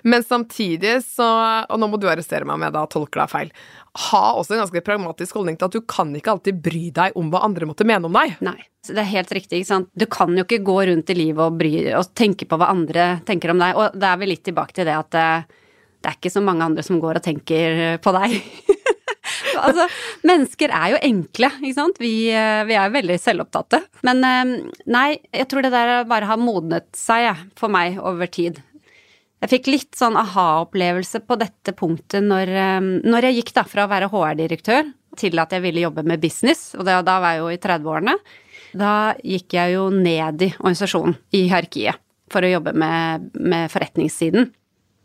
Men 0.05 0.23
samtidig 0.23 1.01
så 1.03 1.25
Og 1.69 1.79
nå 1.81 1.89
må 1.91 1.99
du 1.99 2.07
arrestere 2.07 2.45
meg 2.47 2.55
om 2.55 2.61
jeg 2.63 2.71
da 2.77 2.85
tolker 2.87 3.19
deg 3.25 3.29
feil. 3.33 3.51
Ha 4.09 4.23
også 4.37 4.55
en 4.55 4.63
ganske 4.63 4.83
pragmatisk 4.85 5.39
holdning 5.39 5.57
til 5.57 5.69
at 5.69 5.77
du 5.77 5.81
kan 5.89 6.11
ikke 6.15 6.35
alltid 6.35 6.59
bry 6.63 6.89
deg 6.95 7.15
om 7.19 7.31
hva 7.33 7.41
andre 7.47 7.69
måtte 7.69 7.87
mene 7.87 8.09
om 8.09 8.15
deg. 8.15 8.35
Nei. 8.45 8.57
Det 8.85 9.01
er 9.01 9.09
helt 9.11 9.31
riktig, 9.35 9.59
ikke 9.59 9.69
sant. 9.69 9.89
Du 9.97 10.05
kan 10.09 10.31
jo 10.37 10.45
ikke 10.45 10.61
gå 10.65 10.77
rundt 10.89 11.09
i 11.11 11.17
livet 11.17 11.41
og, 11.43 11.57
bry, 11.59 11.73
og 11.97 12.13
tenke 12.17 12.47
på 12.49 12.59
hva 12.59 12.71
andre 12.71 13.09
tenker 13.27 13.53
om 13.53 13.61
deg. 13.61 13.77
Og 13.77 13.97
da 13.99 14.13
er 14.13 14.21
vi 14.21 14.29
litt 14.31 14.45
tilbake 14.47 14.77
til 14.77 14.87
det 14.89 14.95
at 14.97 15.17
eh, 15.19 15.57
det 15.99 16.11
er 16.11 16.15
ikke 16.15 16.31
så 16.31 16.43
mange 16.43 16.63
andre 16.63 16.85
som 16.85 17.01
går 17.01 17.19
og 17.19 17.25
tenker 17.25 17.99
på 18.03 18.13
deg. 18.15 18.37
altså, 19.65 19.85
mennesker 20.27 20.73
er 20.73 20.93
jo 20.93 21.01
enkle, 21.09 21.51
ikke 21.59 21.75
sant. 21.75 21.99
Vi, 22.01 22.13
eh, 22.31 22.63
vi 22.69 22.77
er 22.77 22.87
jo 22.87 22.95
veldig 22.95 23.19
selvopptatte. 23.21 23.81
Men 24.07 24.23
eh, 24.25 24.55
nei, 24.91 25.09
jeg 25.35 25.49
tror 25.51 25.65
det 25.65 25.73
der 25.75 26.07
bare 26.09 26.29
har 26.29 26.41
modnet 26.41 26.87
seg, 26.97 27.45
for 27.59 27.71
meg 27.73 27.99
over 27.99 28.29
tid. 28.31 28.61
Jeg 29.39 29.51
fikk 29.53 29.69
litt 29.71 29.95
sånn 29.95 30.17
aha-opplevelse 30.19 31.21
på 31.23 31.37
dette 31.39 31.71
punktet 31.77 32.25
når, 32.25 32.49
eh, 32.51 32.79
når 33.07 33.29
jeg 33.29 33.39
gikk 33.39 33.53
da 33.55 33.63
fra 33.63 33.85
å 33.85 33.91
være 33.91 34.09
HR-direktør 34.11 34.91
til 35.19 35.39
at 35.39 35.55
jeg 35.55 35.63
ville 35.63 35.85
jobbe 35.85 36.03
med 36.07 36.21
business, 36.21 36.73
og 36.75 36.85
da 36.85 37.01
var 37.03 37.33
jeg 37.33 37.41
jo 37.41 37.49
i 37.53 37.59
30-årene. 37.63 38.15
Da 38.77 39.15
gikk 39.25 39.55
jeg 39.55 39.73
jo 39.73 39.87
ned 39.93 40.43
i 40.45 40.51
organisasjonen, 40.59 41.15
i 41.33 41.47
hierarkiet, 41.47 41.97
for 42.29 42.45
å 42.45 42.51
jobbe 42.51 42.75
med, 42.77 43.31
med 43.33 43.71
forretningssiden. 43.73 44.51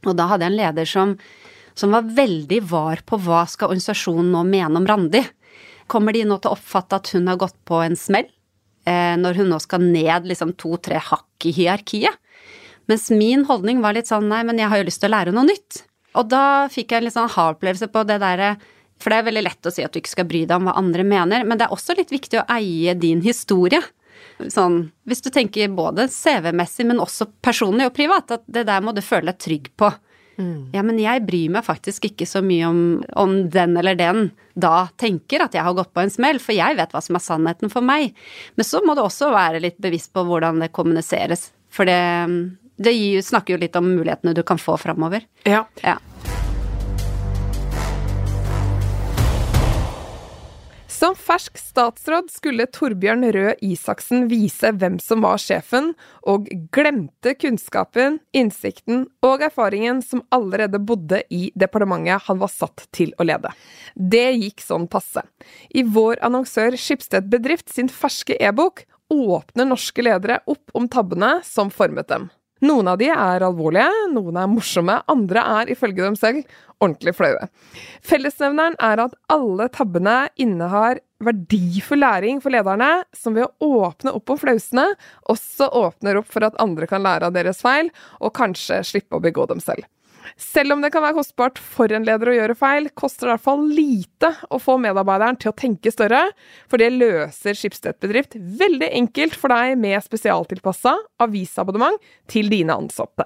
Og 0.05 0.16
da 0.18 0.29
hadde 0.29 0.44
jeg 0.44 0.53
en 0.53 0.59
leder 0.59 0.88
som, 0.88 1.14
som 1.79 1.94
var 1.94 2.11
veldig 2.18 2.61
var 2.68 3.01
på 3.07 3.18
hva 3.25 3.44
skal 3.49 3.73
organisasjonen 3.73 4.35
nå 4.35 4.44
mene 4.51 4.83
om 4.83 4.88
Randi. 4.88 5.23
Kommer 5.90 6.16
de 6.16 6.27
nå 6.29 6.37
til 6.40 6.53
å 6.53 6.59
oppfatte 6.59 6.99
at 7.01 7.14
hun 7.14 7.31
har 7.31 7.40
gått 7.40 7.57
på 7.68 7.81
en 7.85 7.97
smell, 7.97 8.29
eh, 8.85 9.14
når 9.20 9.40
hun 9.40 9.55
nå 9.55 9.62
skal 9.62 9.85
ned 9.85 10.29
liksom 10.29 10.57
to-tre 10.61 11.01
hakk 11.01 11.49
i 11.49 11.55
hierarkiet? 11.55 12.20
Mens 12.90 13.09
min 13.11 13.44
holdning 13.49 13.81
var 13.85 13.97
litt 13.97 14.11
sånn 14.11 14.29
nei, 14.29 14.42
men 14.47 14.61
jeg 14.61 14.70
har 14.70 14.81
jo 14.81 14.87
lyst 14.88 15.03
til 15.03 15.11
å 15.11 15.16
lære 15.16 15.35
noe 15.35 15.49
nytt. 15.49 15.83
Og 16.14 16.29
da 16.31 16.44
fikk 16.70 16.92
jeg 16.92 17.01
en 17.01 17.09
litt 17.09 17.16
sånn 17.16 17.33
ha-opplevelse 17.35 17.88
på 17.90 18.05
det 18.07 18.20
derre 18.23 18.55
For 19.03 19.11
det 19.11 19.16
er 19.18 19.27
veldig 19.27 19.42
lett 19.42 19.66
å 19.66 19.73
si 19.75 19.83
at 19.83 19.90
du 19.90 19.99
ikke 19.99 20.12
skal 20.12 20.29
bry 20.31 20.44
deg 20.47 20.55
om 20.55 20.68
hva 20.68 20.77
andre 20.79 21.03
mener, 21.05 21.42
men 21.44 21.59
det 21.59 21.66
er 21.66 21.75
også 21.75 21.97
litt 21.99 22.12
viktig 22.14 22.38
å 22.40 22.47
eie 22.55 22.94
din 22.94 23.25
historie. 23.25 23.81
Sånn, 24.51 24.77
hvis 25.09 25.23
du 25.25 25.33
tenker 25.35 25.73
både 25.75 26.07
CV-messig, 26.14 26.87
men 26.87 27.03
også 27.03 27.27
personlig 27.44 27.88
og 27.88 27.97
privat, 27.97 28.31
at 28.38 28.44
det 28.47 28.62
der 28.70 28.85
må 28.87 28.94
du 28.94 29.03
føle 29.05 29.33
deg 29.33 29.42
trygg 29.42 29.68
på. 29.77 29.90
Ja, 30.75 30.83
men 30.83 30.99
jeg 30.99 31.23
bryr 31.27 31.53
meg 31.55 31.66
faktisk 31.66 32.09
ikke 32.09 32.27
så 32.27 32.40
mye 32.42 32.66
om, 32.66 32.81
om 33.18 33.37
den 33.55 33.77
eller 33.79 33.99
den 33.99 34.25
da 34.55 34.88
tenker 34.99 35.44
at 35.44 35.55
jeg 35.55 35.62
har 35.66 35.77
gått 35.77 35.92
på 35.94 36.03
en 36.03 36.11
smell, 36.11 36.40
for 36.42 36.55
jeg 36.57 36.79
vet 36.79 36.94
hva 36.94 37.03
som 37.03 37.18
er 37.18 37.23
sannheten 37.23 37.70
for 37.70 37.87
meg. 37.87 38.14
Men 38.59 38.66
så 38.66 38.83
må 38.87 38.94
du 38.94 39.03
også 39.05 39.31
være 39.35 39.62
litt 39.62 39.79
bevisst 39.83 40.12
på 40.14 40.25
hvordan 40.27 40.62
det 40.62 40.73
kommuniseres, 40.75 41.53
for 41.75 41.90
det, 41.90 41.99
det 42.77 42.93
gir, 42.93 43.23
snakker 43.23 43.55
jo 43.55 43.63
litt 43.63 43.77
om 43.77 43.93
mulighetene 43.95 44.35
du 44.35 44.43
kan 44.47 44.59
få 44.59 44.77
framover. 44.81 45.27
Ja. 45.47 45.65
Ja. 45.83 45.99
Som 50.95 51.17
fersk 51.19 51.59
statsråd 51.59 52.31
skulle 52.33 52.65
Torbjørn 52.73 53.27
Røe 53.35 53.51
Isaksen 53.67 54.29
vise 54.31 54.71
hvem 54.73 54.95
som 55.03 55.25
var 55.27 55.41
sjefen, 55.43 55.91
og 56.23 56.47
glemte 56.73 57.35
kunnskapen, 57.37 58.21
innsikten 58.33 59.03
og 59.27 59.43
erfaringen 59.45 60.01
som 60.07 60.23
allerede 60.33 60.79
bodde 60.81 61.21
i 61.35 61.51
departementet 61.61 62.25
han 62.29 62.41
var 62.41 62.53
satt 62.55 62.87
til 62.95 63.13
å 63.19 63.27
lede. 63.27 63.51
Det 63.95 64.31
gikk 64.39 64.65
sånn 64.65 64.87
passe. 64.89 65.27
I 65.75 65.83
vår 65.83 66.23
annonsør 66.25 66.79
Skipsted 66.81 67.29
Bedrift 67.29 67.75
sin 67.75 67.91
ferske 67.93 68.39
e-bok 68.41 68.87
åpner 69.13 69.69
norske 69.69 70.07
ledere 70.07 70.41
opp 70.47 70.73
om 70.79 70.89
tabbene 70.89 71.41
som 71.45 71.75
formet 71.75 72.09
dem. 72.09 72.31
Noen 72.64 72.88
av 72.88 73.00
de 73.00 73.11
er 73.12 73.44
alvorlige, 73.44 73.88
noen 74.14 74.38
er 74.40 74.48
morsomme, 74.48 75.00
andre 75.11 75.42
er 75.61 75.72
ifølge 75.74 76.00
dem 76.00 76.14
selv 76.16 76.44
ordentlig 76.83 77.14
flaue. 77.16 77.48
Fellesnevneren 78.05 78.77
er 78.83 79.03
at 79.05 79.16
alle 79.33 79.68
tabbene 79.72 80.16
innehar 80.40 81.00
verdifull 81.24 82.03
læring 82.03 82.40
for 82.42 82.55
lederne, 82.55 83.05
som 83.16 83.37
ved 83.37 83.46
å 83.46 83.70
åpne 83.88 84.14
opp 84.16 84.33
om 84.33 84.40
flausene, 84.40 84.87
også 85.33 85.70
åpner 85.77 86.20
opp 86.20 86.31
for 86.33 86.46
at 86.46 86.57
andre 86.62 86.88
kan 86.90 87.05
lære 87.05 87.29
av 87.29 87.37
deres 87.37 87.62
feil, 87.64 87.92
og 88.20 88.35
kanskje 88.37 88.83
slippe 88.87 89.18
å 89.18 89.24
begå 89.24 89.46
dem 89.50 89.62
selv. 89.64 89.87
Selv 90.41 90.73
om 90.75 90.81
det 90.83 90.91
kan 90.95 91.03
være 91.05 91.17
kostbart 91.19 91.59
for 91.61 91.93
en 91.95 92.07
leder 92.07 92.31
å 92.31 92.37
gjøre 92.37 92.57
feil, 92.59 92.85
koster 92.97 93.27
det 93.27 93.31
i 93.31 93.33
hvert 93.35 93.47
fall 93.47 93.63
lite 93.69 94.31
å 94.55 94.57
få 94.63 94.75
medarbeideren 94.83 95.39
til 95.41 95.51
å 95.51 95.59
tenke 95.59 95.93
større, 95.95 96.23
for 96.71 96.77
det 96.81 96.91
løser 96.95 97.55
Skipsted 97.59 97.97
Bedrift 98.03 98.33
veldig 98.35 98.91
enkelt 99.01 99.35
for 99.39 99.49
deg 99.55 99.67
med 99.81 100.05
spesialtilpassa 100.05 100.93
avisabonnement 101.25 101.99
til 102.31 102.47
dine 102.53 102.73
ansatte. 102.77 103.25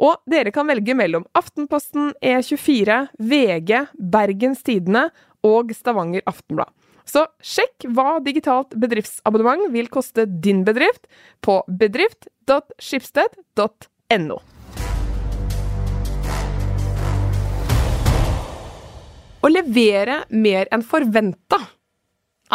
Og 0.00 0.14
dere 0.30 0.50
kan 0.54 0.68
velge 0.70 0.94
mellom 0.98 1.24
Aftenposten, 1.36 2.04
E24, 2.20 2.90
VG, 3.18 3.70
Bergens 3.96 4.62
Tidende 4.66 5.04
og 5.46 5.72
Stavanger 5.76 6.22
Aftenblad. 6.28 6.70
Så 7.06 7.22
sjekk 7.38 7.86
hva 7.94 8.18
digitalt 8.24 8.74
bedriftsabonnement 8.74 9.72
vil 9.74 9.88
koste 9.92 10.26
din 10.26 10.64
bedrift 10.66 11.06
på 11.44 11.64
bedrift.skipsted.no. 11.70 14.55
Å 19.46 19.50
levere 19.52 20.24
mer 20.34 20.66
enn 20.74 20.82
forventa 20.82 21.60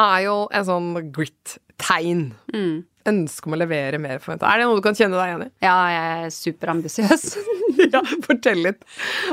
er 0.01 0.23
jo 0.25 0.33
en 0.51 0.65
sånn 0.67 0.87
grit-tegn. 1.15 2.25
Mm. 2.51 2.81
Ønske 3.07 3.47
om 3.47 3.55
å 3.55 3.59
levere 3.61 3.99
mer 4.01 4.17
enn 4.17 4.23
forventa. 4.23 4.49
Er 4.49 4.59
det 4.59 4.65
noe 4.67 4.79
du 4.79 4.83
kan 4.83 4.97
kjenne 4.97 5.15
deg 5.15 5.29
igjen 5.29 5.45
i? 5.45 5.49
Ja, 5.63 5.75
jeg 5.91 6.09
er 6.25 6.33
superambisiøs. 6.35 7.23
ja, 7.95 8.01
fortell 8.25 8.59
litt. 8.67 8.83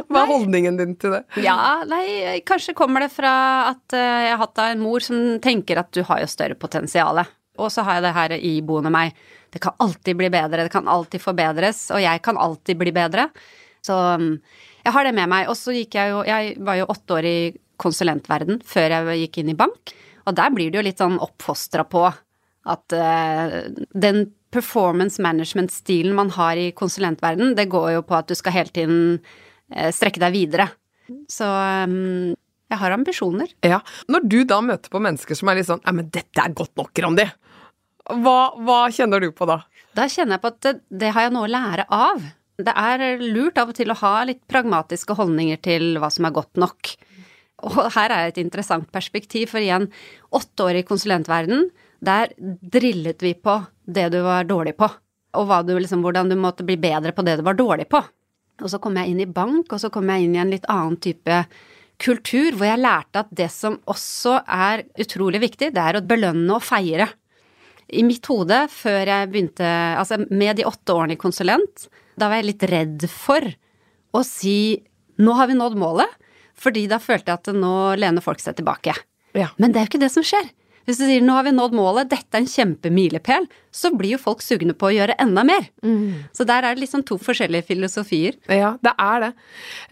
Hva 0.07 0.23
er 0.23 0.31
holdningen 0.31 0.79
din 0.79 0.95
til 1.03 1.17
det? 1.17 1.25
ja, 1.43 1.59
nei, 1.91 2.39
kanskje 2.47 2.77
kommer 2.79 3.03
det 3.03 3.11
fra 3.17 3.33
at 3.73 3.97
eh, 3.97 4.29
jeg 4.29 4.37
har 4.37 4.43
hatt 4.45 4.63
en 4.69 4.85
mor 4.85 5.03
som 5.05 5.19
tenker 5.43 5.83
at 5.83 5.91
du 5.95 6.05
har 6.07 6.23
jo 6.23 6.31
større 6.31 6.59
potensial. 6.59 7.25
Og 7.59 7.75
så 7.75 7.83
har 7.83 7.99
jeg 7.99 8.07
det 8.07 8.17
her 8.21 8.37
iboende 8.39 8.95
meg. 8.95 9.19
Det 9.51 9.63
kan 9.65 9.75
alltid 9.83 10.21
bli 10.21 10.31
bedre, 10.31 10.63
det 10.63 10.75
kan 10.75 10.87
alltid 10.87 11.27
forbedres, 11.27 11.89
og 11.91 12.07
jeg 12.07 12.23
kan 12.23 12.39
alltid 12.39 12.79
bli 12.79 12.95
bedre. 12.95 13.33
Så 13.83 13.95
mm, 14.21 14.35
jeg 14.85 14.95
har 14.95 15.09
det 15.09 15.15
med 15.17 15.31
meg. 15.31 15.49
Og 15.51 15.57
så 15.59 15.75
gikk 15.77 15.99
jeg 15.99 16.13
jo 16.13 16.23
Jeg 16.29 16.55
var 16.65 16.79
jo 16.81 16.89
åtte 16.93 17.19
år 17.19 17.29
i 17.29 17.39
konsulentverden 17.79 18.63
før 18.67 18.97
jeg 18.97 19.21
gikk 19.25 19.43
inn 19.43 19.53
i 19.53 19.59
bank, 19.59 19.93
og 20.27 20.35
der 20.37 20.51
blir 20.51 20.73
du 20.73 20.81
jo 20.81 20.87
litt 20.87 20.99
sånn 20.99 21.21
oppfostra 21.23 21.85
på 21.87 22.09
at 22.69 22.97
uh, 22.97 23.61
den 23.95 24.27
performance 24.53 25.23
management-stilen 25.23 26.17
man 26.17 26.33
har 26.35 26.59
i 26.59 26.73
konsulentverden, 26.77 27.55
det 27.57 27.69
går 27.71 27.93
jo 27.95 28.03
på 28.09 28.17
at 28.19 28.29
du 28.29 28.35
skal 28.37 28.57
hele 28.57 28.75
tiden 28.75 28.99
uh, 29.21 29.91
strekke 29.95 30.21
deg 30.21 30.35
videre. 30.35 30.69
Så 31.31 31.47
um, 31.49 32.35
jeg 32.69 32.81
har 32.83 32.97
ambisjoner. 32.97 33.53
Ja. 33.65 33.81
Når 34.13 34.27
du 34.29 34.39
da 34.49 34.61
møter 34.65 34.93
på 34.93 35.01
mennesker 35.01 35.39
som 35.39 35.49
er 35.49 35.61
litt 35.61 35.71
sånn 35.71 35.81
'Nei, 35.85 35.95
men 36.01 36.11
dette 36.13 36.43
er 36.43 36.57
godt 36.57 36.75
nok, 36.77 36.93
Randi. 37.05 37.29
Hva, 38.09 38.39
hva 38.65 38.81
kjenner 38.93 39.21
du 39.21 39.31
på 39.37 39.49
da? 39.49 39.63
Da 39.97 40.09
kjenner 40.09 40.37
jeg 40.37 40.45
på 40.45 40.53
at 40.53 40.61
det, 40.65 40.75
det 40.89 41.13
har 41.15 41.27
jeg 41.27 41.35
noe 41.37 41.49
å 41.49 41.53
lære 41.53 41.87
av. 41.93 42.25
Det 42.59 42.73
er 42.75 43.21
lurt 43.23 43.59
av 43.61 43.71
og 43.71 43.77
til 43.79 43.93
å 43.93 43.99
ha 44.01 44.25
litt 44.27 44.41
pragmatiske 44.51 45.15
holdninger 45.15 45.61
til 45.63 45.93
hva 46.03 46.09
som 46.11 46.27
er 46.27 46.35
godt 46.35 46.59
nok. 46.59 46.91
Og 47.69 47.77
her 47.95 48.15
er 48.15 48.31
et 48.31 48.41
interessant 48.43 48.89
perspektiv, 48.95 49.53
for 49.53 49.63
igjen, 49.63 49.87
åtte 50.35 50.67
år 50.67 50.81
i 50.81 50.87
konsulentverden, 50.87 51.69
der 52.03 52.33
drillet 52.39 53.23
vi 53.23 53.37
på 53.39 53.61
det 53.87 54.09
du 54.15 54.19
var 54.27 54.47
dårlig 54.51 54.75
på, 54.79 54.89
og 55.39 55.53
du, 55.67 55.77
liksom, 55.79 56.03
hvordan 56.03 56.31
du 56.31 56.35
måtte 56.39 56.67
bli 56.67 56.75
bedre 56.81 57.13
på 57.15 57.23
det 57.27 57.37
du 57.39 57.45
var 57.47 57.59
dårlig 57.59 57.87
på. 57.91 58.01
Og 58.59 58.71
så 58.73 58.81
kom 58.83 58.99
jeg 58.99 59.13
inn 59.13 59.23
i 59.23 59.31
bank, 59.31 59.71
og 59.71 59.79
så 59.79 59.91
kom 59.95 60.11
jeg 60.11 60.27
inn 60.27 60.35
i 60.35 60.43
en 60.43 60.51
litt 60.51 60.67
annen 60.71 60.99
type 61.03 61.39
kultur, 62.03 62.59
hvor 62.59 62.67
jeg 62.67 62.83
lærte 62.83 63.23
at 63.23 63.31
det 63.39 63.49
som 63.55 63.79
også 63.91 64.35
er 64.43 64.83
utrolig 64.99 65.43
viktig, 65.47 65.71
det 65.75 65.85
er 65.85 65.99
å 65.99 66.05
belønne 66.07 66.59
og 66.59 66.67
feire. 66.67 67.07
I 67.95 68.03
mitt 68.07 68.27
hode, 68.31 68.65
før 68.71 69.15
jeg 69.15 69.31
begynte, 69.31 69.71
altså 69.95 70.19
med 70.27 70.59
de 70.59 70.67
åtte 70.67 70.95
årene 70.95 71.15
i 71.15 71.23
konsulent, 71.23 71.87
da 72.21 72.29
var 72.31 72.41
jeg 72.43 72.51
litt 72.53 72.67
redd 72.71 73.09
for 73.13 73.45
å 74.17 74.23
si 74.27 74.57
nå 75.19 75.35
har 75.39 75.49
vi 75.51 75.57
nådd 75.59 75.77
målet, 75.79 76.11
fordi 76.59 76.87
da 76.91 76.99
følte 77.03 77.31
jeg 77.33 77.41
at 77.41 77.51
nå 77.55 77.75
lener 77.99 78.23
folk 78.25 78.41
seg 78.43 78.57
tilbake. 78.59 78.95
Ja. 79.39 79.49
Men 79.59 79.73
det 79.75 79.81
er 79.81 79.87
jo 79.87 79.93
ikke 79.93 80.03
det 80.07 80.13
som 80.15 80.25
skjer. 80.27 80.47
Hvis 80.89 80.97
du 81.03 81.05
sier 81.05 81.21
nå 81.21 81.35
har 81.37 81.45
vi 81.45 81.51
nådd 81.53 81.75
målet, 81.77 82.09
dette 82.09 82.33
er 82.33 82.41
en 82.41 82.49
kjempemilepæl, 82.49 83.45
så 83.75 83.91
blir 83.93 84.15
jo 84.15 84.21
folk 84.23 84.41
sugne 84.41 84.73
på 84.73 84.89
å 84.89 84.95
gjøre 84.95 85.19
enda 85.21 85.43
mer. 85.45 85.67
Så 86.33 86.47
der 86.49 86.65
er 86.65 86.73
det 86.79 86.81
liksom 86.87 87.03
to 87.05 87.19
forskjellige 87.21 87.67
filosofier. 87.69 88.39
Ja, 88.49 88.71
det 88.81 88.95
er 88.97 89.27
det. 89.27 89.33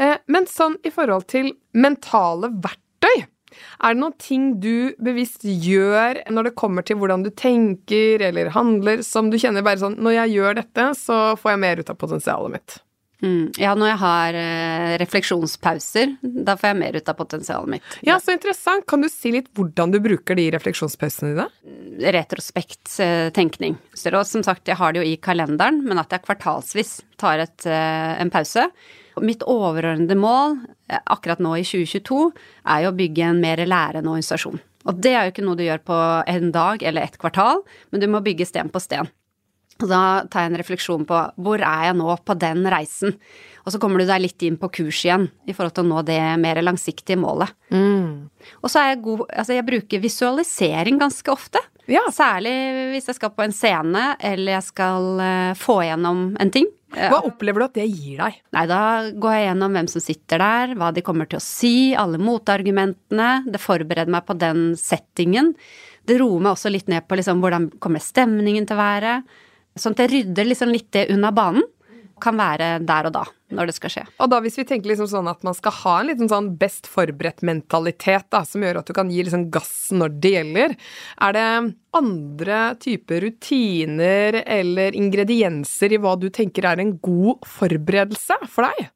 Eh, 0.00 0.14
Men 0.32 0.48
sånn 0.48 0.78
i 0.88 0.90
forhold 0.94 1.26
til 1.28 1.52
mentale 1.76 2.48
verktøy, 2.64 3.26
er 3.82 3.94
det 3.94 4.02
noen 4.02 4.16
ting 4.20 4.48
du 4.62 4.96
bevisst 5.02 5.44
gjør 5.44 6.22
når 6.32 6.50
det 6.50 6.56
kommer 6.58 6.86
til 6.86 7.00
hvordan 7.00 7.26
du 7.26 7.30
tenker 7.34 8.24
eller 8.28 8.52
handler, 8.54 9.04
som 9.06 9.30
du 9.32 9.38
kjenner 9.40 9.64
bare 9.66 9.80
sånn 9.82 9.98
Når 10.02 10.18
jeg 10.20 10.36
gjør 10.36 10.58
dette, 10.60 10.90
så 10.98 11.20
får 11.40 11.54
jeg 11.54 11.62
mer 11.62 11.80
ut 11.80 11.92
av 11.92 11.98
potensialet 12.00 12.56
mitt. 12.56 12.76
Mm. 13.24 13.48
Ja, 13.56 13.72
når 13.78 13.88
jeg 13.88 14.00
har 14.02 14.36
eh, 14.36 14.94
refleksjonspauser, 15.00 16.18
da 16.20 16.56
får 16.58 16.70
jeg 16.70 16.78
mer 16.82 16.98
ut 16.98 17.08
av 17.08 17.16
potensialet 17.16 17.72
mitt. 17.76 17.96
Ja, 18.04 18.18
så 18.20 18.34
interessant. 18.36 18.84
Kan 18.90 19.04
du 19.04 19.08
si 19.12 19.32
litt 19.32 19.48
hvordan 19.56 19.94
du 19.94 19.98
bruker 20.04 20.36
de 20.36 20.50
refleksjonspausene 20.54 21.32
dine? 21.32 21.48
retrospekt 21.96 22.98
eh, 23.00 23.30
tenkning. 23.32 23.76
Så 23.96 24.12
som 24.24 24.44
sagt, 24.44 24.68
jeg 24.68 24.76
har 24.76 24.92
det 24.92 25.00
jo 25.00 25.08
i 25.08 25.16
kalenderen, 25.16 25.82
men 25.86 26.00
at 26.00 26.12
jeg 26.12 26.24
kvartalsvis 26.26 26.98
tar 27.20 27.40
et, 27.46 27.66
eh, 27.66 28.12
en 28.20 28.32
pause. 28.32 28.68
Mitt 29.24 29.44
overordnede 29.48 30.16
mål 30.18 30.58
eh, 30.90 31.00
akkurat 31.04 31.40
nå 31.42 31.54
i 31.56 31.64
2022 31.66 32.18
er 32.68 32.84
jo 32.84 32.92
å 32.92 32.96
bygge 32.96 33.28
en 33.30 33.42
mer 33.42 33.62
lærende 33.64 34.12
organisasjon. 34.12 34.60
Og 34.86 34.98
det 35.02 35.14
er 35.14 35.26
jo 35.26 35.34
ikke 35.34 35.46
noe 35.46 35.58
du 35.58 35.64
gjør 35.66 35.82
på 35.86 36.00
en 36.30 36.50
dag 36.54 36.82
eller 36.86 37.06
et 37.06 37.16
kvartal, 37.20 37.62
men 37.90 38.02
du 38.02 38.06
må 38.10 38.22
bygge 38.24 38.46
sten 38.48 38.70
på 38.70 38.82
sten. 38.82 39.08
Og 39.82 39.90
da 39.90 40.24
tar 40.32 40.46
jeg 40.46 40.52
en 40.52 40.60
refleksjon 40.60 41.04
på 41.08 41.18
hvor 41.44 41.60
er 41.60 41.90
jeg 41.90 41.96
nå 41.98 42.14
på 42.24 42.36
den 42.40 42.64
reisen? 42.72 43.16
Og 43.66 43.74
så 43.74 43.80
kommer 43.82 44.00
du 44.00 44.06
deg 44.08 44.22
litt 44.22 44.44
inn 44.46 44.56
på 44.60 44.70
kurs 44.72 45.02
igjen 45.04 45.26
i 45.44 45.52
forhold 45.56 45.74
til 45.76 45.84
å 45.84 45.90
nå 45.90 46.04
det 46.06 46.20
mer 46.40 46.62
langsiktige 46.62 47.18
målet. 47.20 47.50
Og 48.62 48.70
så 48.72 48.80
er 48.80 48.92
jeg 48.94 49.02
god 49.04 49.24
Altså, 49.26 49.56
jeg 49.56 49.66
bruker 49.66 50.04
visualisering 50.04 51.00
ganske 51.02 51.32
ofte. 51.34 51.60
Ja. 51.90 52.06
Særlig 52.14 52.54
hvis 52.94 53.10
jeg 53.10 53.18
skal 53.18 53.34
på 53.36 53.44
en 53.44 53.54
scene, 53.54 54.06
eller 54.18 54.56
jeg 54.56 54.66
skal 54.70 55.20
eh, 55.22 55.52
få 55.58 55.80
igjennom 55.84 56.24
en 56.40 56.50
ting. 56.54 56.66
Hva 56.94 57.18
opplever 57.26 57.60
du 57.60 57.66
at 57.66 57.76
det 57.76 57.86
gir 57.90 58.20
deg? 58.22 58.36
Nei, 58.54 58.62
da 58.70 58.80
går 59.10 59.34
jeg 59.34 59.46
gjennom 59.48 59.74
hvem 59.76 59.88
som 59.90 60.02
sitter 60.04 60.40
der, 60.42 60.74
hva 60.78 60.92
de 60.94 61.02
kommer 61.04 61.28
til 61.28 61.40
å 61.40 61.44
si, 61.44 61.74
alle 61.98 62.20
motargumentene. 62.22 63.30
Det 63.50 63.60
forbereder 63.60 64.12
meg 64.12 64.26
på 64.28 64.36
den 64.38 64.68
settingen. 64.78 65.52
Det 66.06 66.20
roer 66.22 66.44
meg 66.44 66.54
også 66.54 66.70
litt 66.72 66.88
ned 66.92 67.08
på 67.08 67.18
liksom 67.18 67.42
hvordan 67.42 67.68
kommer 67.82 68.02
stemningen 68.02 68.68
til 68.68 68.78
å 68.78 68.84
være. 68.84 69.16
Sånn 69.76 69.96
at 69.96 70.04
jeg 70.04 70.12
rydder 70.14 70.48
liksom 70.48 70.72
litt 70.72 70.88
det 70.94 71.08
unna 71.12 71.32
banen. 71.36 71.66
Kan 72.22 72.38
være 72.40 72.78
der 72.86 73.08
og 73.10 73.12
da, 73.12 73.22
når 73.52 73.68
det 73.68 73.74
skal 73.76 73.92
skje. 73.92 74.02
Og 74.24 74.30
da 74.32 74.38
hvis 74.40 74.56
vi 74.56 74.64
tenker 74.64 74.88
liksom 74.88 75.08
sånn 75.10 75.28
at 75.28 75.42
man 75.44 75.56
skal 75.56 75.74
ha 75.82 75.96
en 76.00 76.08
liten 76.08 76.30
sånn 76.32 76.48
best 76.56 76.88
forberedt-mentalitet, 76.88 78.30
da, 78.32 78.40
som 78.48 78.64
gjør 78.64 78.80
at 78.80 78.88
du 78.88 78.94
kan 78.96 79.10
gi 79.12 79.22
liksom 79.26 79.48
gass 79.52 79.90
når 79.92 80.16
det 80.24 80.32
gjelder, 80.32 80.76
er 81.28 81.36
det 81.36 81.46
andre 82.00 82.60
typer 82.80 83.20
rutiner 83.26 84.40
eller 84.46 84.96
ingredienser 84.96 85.92
i 85.92 86.00
hva 86.00 86.16
du 86.20 86.28
tenker 86.32 86.68
er 86.72 86.80
en 86.82 86.96
god 86.98 87.44
forberedelse 87.46 88.40
for 88.48 88.68
deg? 88.70 88.88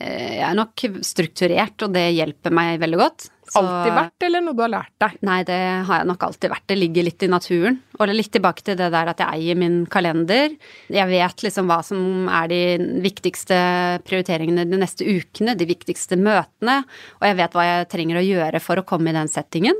Eh, 0.00 0.38
Jeg 0.38 0.46
er 0.48 0.56
nok 0.56 0.86
strukturert, 1.04 1.82
og 1.84 1.92
det 1.92 2.06
hjelper 2.16 2.54
meg 2.54 2.78
veldig 2.80 3.02
godt. 3.02 3.28
Så- 3.50 3.60
Alltid 3.60 3.92
vært, 3.96 4.22
eller 4.22 4.44
noe 4.46 4.54
du 4.54 4.62
har 4.62 4.70
lært 4.70 4.92
deg? 5.02 5.16
Nei, 5.26 5.42
det 5.42 5.58
har 5.86 5.98
jeg 5.98 6.06
nok 6.06 6.22
alltid 6.22 6.50
vært. 6.52 6.66
Det 6.70 6.78
ligger 6.78 7.02
litt 7.04 7.22
i 7.22 7.26
naturen. 7.26 7.80
Og 7.98 8.08
litt 8.08 8.30
tilbake 8.30 8.62
til 8.62 8.76
det 8.78 8.90
der 8.94 9.08
at 9.10 9.18
jeg 9.18 9.26
eier 9.26 9.56
min 9.58 9.86
kalender. 9.86 10.56
Jeg 10.88 11.08
vet 11.10 11.42
liksom 11.42 11.66
hva 11.66 11.80
som 11.84 12.28
er 12.28 12.46
de 12.48 12.60
viktigste 13.02 13.58
prioriteringene 14.06 14.68
de 14.70 14.78
neste 14.78 15.02
ukene, 15.02 15.56
de 15.58 15.66
viktigste 15.66 16.14
møtene, 16.16 16.84
og 17.20 17.26
jeg 17.26 17.36
vet 17.42 17.52
hva 17.58 17.64
jeg 17.66 17.88
trenger 17.90 18.20
å 18.20 18.26
gjøre 18.28 18.60
for 18.62 18.76
å 18.76 18.86
komme 18.86 19.10
i 19.10 19.18
den 19.18 19.28
settingen. 19.28 19.74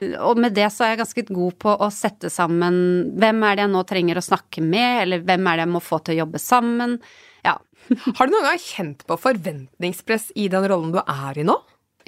Og 0.00 0.38
med 0.40 0.54
det 0.56 0.70
så 0.72 0.86
er 0.86 0.94
jeg 0.94 1.02
ganske 1.02 1.26
god 1.28 1.58
på 1.60 1.74
å 1.76 1.90
sette 1.92 2.30
sammen 2.32 3.12
hvem 3.20 3.42
er 3.44 3.56
det 3.58 3.66
jeg 3.66 3.72
nå 3.74 3.82
trenger 3.84 4.16
å 4.16 4.24
snakke 4.24 4.62
med, 4.64 5.02
eller 5.02 5.20
hvem 5.20 5.46
er 5.46 5.60
det 5.60 5.66
jeg 5.66 5.74
må 5.74 5.82
få 5.84 6.00
til 6.02 6.14
å 6.16 6.22
jobbe 6.24 6.40
sammen. 6.40 6.96
Ja. 7.44 7.58
Har 8.16 8.26
du 8.26 8.32
noen 8.32 8.48
gang 8.48 8.62
kjent 8.64 9.04
på 9.04 9.18
forventningspress 9.20 10.30
i 10.40 10.48
den 10.48 10.64
rollen 10.72 10.94
du 10.96 11.02
er 11.04 11.40
i 11.40 11.44
nå? 11.44 11.58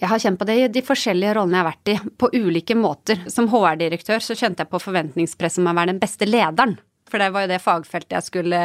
Jeg 0.02 0.10
har 0.10 0.18
kjent 0.18 0.38
på 0.40 0.46
det 0.48 0.54
i 0.58 0.70
de 0.74 0.80
forskjellige 0.82 1.36
rollene 1.38 1.60
jeg 1.60 1.62
har 1.62 1.68
vært 1.68 1.90
i, 1.92 2.14
på 2.18 2.30
ulike 2.34 2.74
måter. 2.74 3.20
Som 3.30 3.46
HR-direktør 3.52 4.24
så 4.24 4.34
kjente 4.34 4.64
jeg 4.64 4.72
på 4.72 4.80
forventningspress 4.82 5.60
om 5.62 5.68
å 5.70 5.74
være 5.78 5.92
den 5.92 6.00
beste 6.02 6.26
lederen. 6.26 6.74
For 7.12 7.22
det 7.22 7.28
var 7.30 7.44
jo 7.44 7.50
det 7.52 7.60
fagfeltet 7.62 8.16
jeg 8.16 8.26
skulle, 8.26 8.62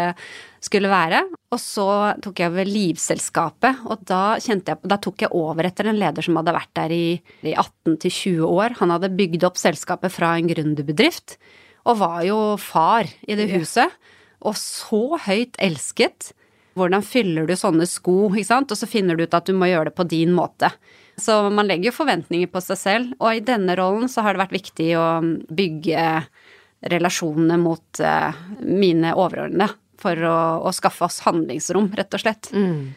skulle 0.64 0.90
være. 0.90 1.20
Og 1.54 1.62
så 1.62 1.88
tok 2.24 2.42
jeg 2.42 2.50
over 2.50 2.72
Livselskapet, 2.72 3.84
og 3.86 4.02
da, 4.10 4.22
jeg, 4.42 4.64
da 4.66 4.98
tok 5.04 5.28
jeg 5.28 5.36
over 5.36 5.68
etter 5.68 5.92
en 5.92 6.00
leder 6.00 6.26
som 6.26 6.40
hadde 6.40 6.56
vært 6.56 6.74
der 6.80 6.96
i, 6.96 7.06
i 7.44 7.54
18-20 7.54 8.42
år. 8.48 8.80
Han 8.82 8.96
hadde 8.96 9.14
bygd 9.20 9.46
opp 9.46 9.62
selskapet 9.62 10.16
fra 10.16 10.34
en 10.40 10.50
gründerbedrift, 10.50 11.38
og 11.88 12.02
var 12.02 12.22
jo 12.26 12.40
far 12.60 13.12
i 13.28 13.38
det 13.38 13.52
huset. 13.54 13.94
Og 14.48 14.58
så 14.58 15.20
høyt 15.28 15.60
elsket. 15.62 16.32
Hvordan 16.78 17.06
fyller 17.06 17.46
du 17.46 17.54
sånne 17.58 17.86
sko, 17.90 18.28
ikke 18.32 18.50
sant? 18.50 18.74
Og 18.74 18.80
så 18.80 18.90
finner 18.90 19.18
du 19.18 19.28
ut 19.28 19.38
at 19.38 19.46
du 19.46 19.54
må 19.58 19.70
gjøre 19.70 19.92
det 19.92 19.98
på 19.98 20.08
din 20.08 20.34
måte. 20.34 20.72
Så 21.22 21.50
man 21.50 21.68
legger 21.68 21.90
jo 21.90 21.98
forventninger 21.98 22.50
på 22.52 22.62
seg 22.62 22.78
selv, 22.78 23.16
og 23.18 23.34
i 23.34 23.44
denne 23.46 23.74
rollen 23.80 24.10
så 24.12 24.22
har 24.26 24.36
det 24.36 24.44
vært 24.44 24.58
viktig 24.60 24.92
å 25.00 25.08
bygge 25.50 26.04
relasjonene 26.94 27.58
mot 27.58 28.02
eh, 28.06 28.42
mine 28.62 29.16
overordnede. 29.18 29.74
For 29.98 30.14
å, 30.30 30.38
å 30.62 30.70
skaffe 30.78 31.08
oss 31.08 31.24
handlingsrom, 31.26 31.88
rett 31.98 32.14
og 32.14 32.22
slett. 32.22 32.52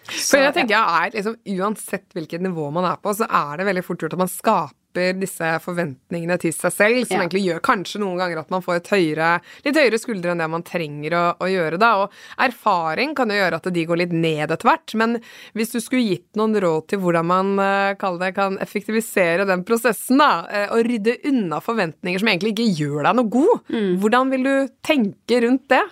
For 0.04 0.36
jeg 0.36 0.52
tenker 0.52 0.74
jeg 0.74 0.98
er 0.98 1.14
liksom, 1.14 1.38
Uansett 1.56 2.12
hvilket 2.12 2.44
nivå 2.44 2.66
man 2.76 2.84
er 2.90 2.98
på, 3.00 3.14
så 3.16 3.24
er 3.24 3.56
det 3.56 3.64
veldig 3.70 3.84
fort 3.86 4.04
gjort 4.04 4.18
at 4.18 4.20
man 4.20 4.28
skaper 4.28 4.76
disse 4.94 5.50
forventningene 5.64 6.38
til 6.40 6.52
seg 6.52 6.72
selv, 6.72 7.06
som 7.06 7.16
Ja. 7.16 7.22
egentlig 7.24 7.44
gjør 7.46 7.60
kanskje 7.60 8.00
noen 8.00 8.18
ganger 8.18 8.40
at 8.40 8.50
man 8.50 8.62
får 8.62 8.80
høyere, 8.90 9.40
litt 9.64 9.76
høyere 9.76 9.98
skuldre 9.98 10.32
enn 10.32 10.38
det 10.38 10.50
man 10.50 10.62
trenger 10.62 11.12
å, 11.12 11.24
å 11.38 11.46
gjøre. 11.46 11.78
da, 11.78 11.90
og 12.02 12.10
Erfaring 12.38 13.14
kan 13.14 13.28
jo 13.28 13.36
gjøre 13.36 13.56
at 13.60 13.72
de 13.72 13.86
går 13.86 13.96
litt 14.02 14.12
ned 14.12 14.50
etter 14.50 14.68
hvert, 14.68 14.94
men 14.94 15.20
hvis 15.54 15.72
du 15.72 15.80
skulle 15.80 16.08
gitt 16.08 16.36
noen 16.36 16.54
råd 16.60 16.88
til 16.88 16.98
hvordan 16.98 17.26
man 17.26 17.58
eh, 17.58 17.94
det, 18.18 18.34
kan 18.34 18.58
effektivisere 18.58 19.46
den 19.46 19.64
prosessen, 19.64 20.18
da, 20.18 20.46
eh, 20.50 20.66
og 20.70 20.84
rydde 20.86 21.18
unna 21.30 21.60
forventninger 21.60 22.18
som 22.18 22.28
egentlig 22.28 22.54
ikke 22.56 22.74
gjør 22.80 23.04
deg 23.04 23.16
noe 23.16 23.30
god, 23.30 23.70
hvordan 24.00 24.30
vil 24.30 24.42
du 24.42 24.68
tenke 24.82 25.40
rundt 25.44 25.68
det? 25.68 25.82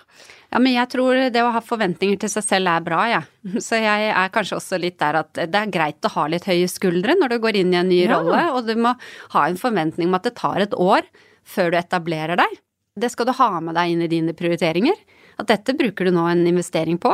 Ja, 0.49 0.57
men 0.57 0.73
jeg 0.73 0.89
tror 0.89 1.17
det 1.29 1.41
å 1.45 1.51
ha 1.53 1.61
forventninger 1.61 2.17
til 2.23 2.31
seg 2.31 2.45
selv 2.45 2.71
er 2.71 2.85
bra, 2.85 3.03
jeg. 3.11 3.27
Ja. 3.45 3.61
Så 3.67 3.79
jeg 3.81 4.09
er 4.09 4.33
kanskje 4.33 4.57
også 4.57 4.79
litt 4.81 4.97
der 5.01 5.21
at 5.21 5.37
det 5.37 5.61
er 5.61 5.73
greit 5.73 6.05
å 6.05 6.13
ha 6.15 6.25
litt 6.31 6.47
høye 6.49 6.69
skuldre 6.71 7.15
når 7.19 7.35
du 7.35 7.37
går 7.43 7.59
inn 7.61 7.75
i 7.75 7.81
en 7.81 7.91
ny 7.91 8.01
ja. 8.03 8.17
rolle, 8.17 8.41
og 8.55 8.69
du 8.69 8.73
må 8.79 8.95
ha 9.35 9.45
en 9.45 9.59
forventning 9.59 10.09
om 10.09 10.17
at 10.17 10.25
det 10.25 10.37
tar 10.39 10.65
et 10.65 10.73
år 10.73 11.05
før 11.49 11.73
du 11.73 11.79
etablerer 11.79 12.39
deg. 12.39 12.59
Det 12.99 13.11
skal 13.13 13.29
du 13.29 13.35
ha 13.37 13.51
med 13.63 13.77
deg 13.77 13.93
inn 13.93 14.05
i 14.05 14.11
dine 14.11 14.35
prioriteringer. 14.37 14.97
At 15.39 15.51
dette 15.51 15.75
bruker 15.77 16.09
du 16.09 16.15
nå 16.15 16.25
en 16.27 16.47
investering 16.49 16.97
på. 17.01 17.13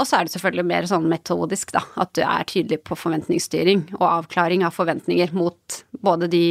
Og 0.00 0.08
så 0.08 0.16
er 0.16 0.26
det 0.26 0.32
selvfølgelig 0.32 0.66
mer 0.70 0.88
sånn 0.88 1.08
metodisk, 1.10 1.74
da. 1.76 1.84
At 2.00 2.14
du 2.16 2.22
er 2.24 2.46
tydelig 2.48 2.80
på 2.88 2.96
forventningsstyring 2.96 3.90
og 3.98 4.06
avklaring 4.08 4.64
av 4.64 4.72
forventninger 4.76 5.34
mot 5.36 5.80
både 6.00 6.30
de 6.32 6.44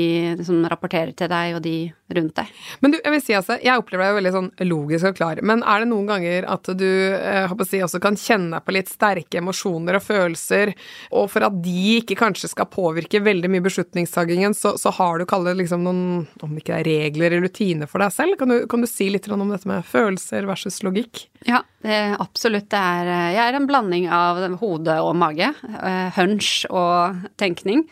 som 0.45 0.61
rapporterer 0.69 1.15
til 1.17 1.31
deg 1.31 1.57
og 1.57 1.63
de 1.65 1.77
rundt 2.13 2.35
deg. 2.37 2.51
Men 2.81 2.93
du, 2.93 2.99
jeg 3.01 3.13
vil 3.13 3.23
si 3.23 3.35
altså, 3.37 3.57
jeg 3.61 3.81
opplever 3.81 4.07
deg 4.07 4.17
veldig 4.19 4.33
sånn 4.35 4.49
logisk 4.69 5.09
og 5.09 5.17
klar. 5.17 5.41
Men 5.45 5.63
er 5.65 5.83
det 5.83 5.89
noen 5.91 6.09
ganger 6.09 6.47
at 6.49 6.69
du 6.77 6.85
jeg 6.89 7.49
håper 7.49 7.65
å 7.65 7.69
si, 7.69 7.81
også 7.85 8.01
kan 8.03 8.17
kjenne 8.19 8.61
på 8.65 8.75
litt 8.75 8.91
sterke 8.91 9.41
emosjoner 9.41 9.97
og 9.97 10.05
følelser, 10.05 10.73
og 11.15 11.29
for 11.33 11.45
at 11.47 11.57
de 11.63 11.97
ikke 11.99 12.17
kanskje 12.19 12.51
skal 12.51 12.69
påvirke 12.69 13.21
veldig 13.25 13.51
mye 13.51 13.65
beslutningstagingen, 13.65 14.55
så, 14.57 14.75
så 14.81 14.93
har 14.99 15.19
du 15.19 15.27
kalt 15.29 15.49
liksom 15.57 15.85
noen, 15.85 16.27
om 16.45 16.53
det 16.53 16.63
ikke 16.63 16.79
er 16.79 16.87
regler 16.87 17.33
eller 17.33 17.47
rutiner 17.47 17.89
for 17.89 18.03
deg 18.03 18.13
selv? 18.13 18.37
Kan 18.39 18.53
du, 18.53 18.61
kan 18.69 18.85
du 18.85 18.89
si 18.89 19.09
litt 19.09 19.29
om 19.29 19.49
dette 19.49 19.69
med 19.69 19.85
følelser 19.87 20.49
versus 20.49 20.81
logikk? 20.85 21.27
Ja, 21.47 21.63
det, 21.85 21.99
absolutt. 22.19 22.69
Det 22.71 22.79
er, 22.79 23.09
jeg 23.35 23.43
er 23.45 23.57
en 23.57 23.69
blanding 23.69 24.09
av 24.11 24.41
hode 24.61 24.99
og 25.03 25.15
mage. 25.19 25.51
Uh, 25.63 26.09
hunch 26.17 26.65
og 26.69 27.23
tenkning. 27.39 27.85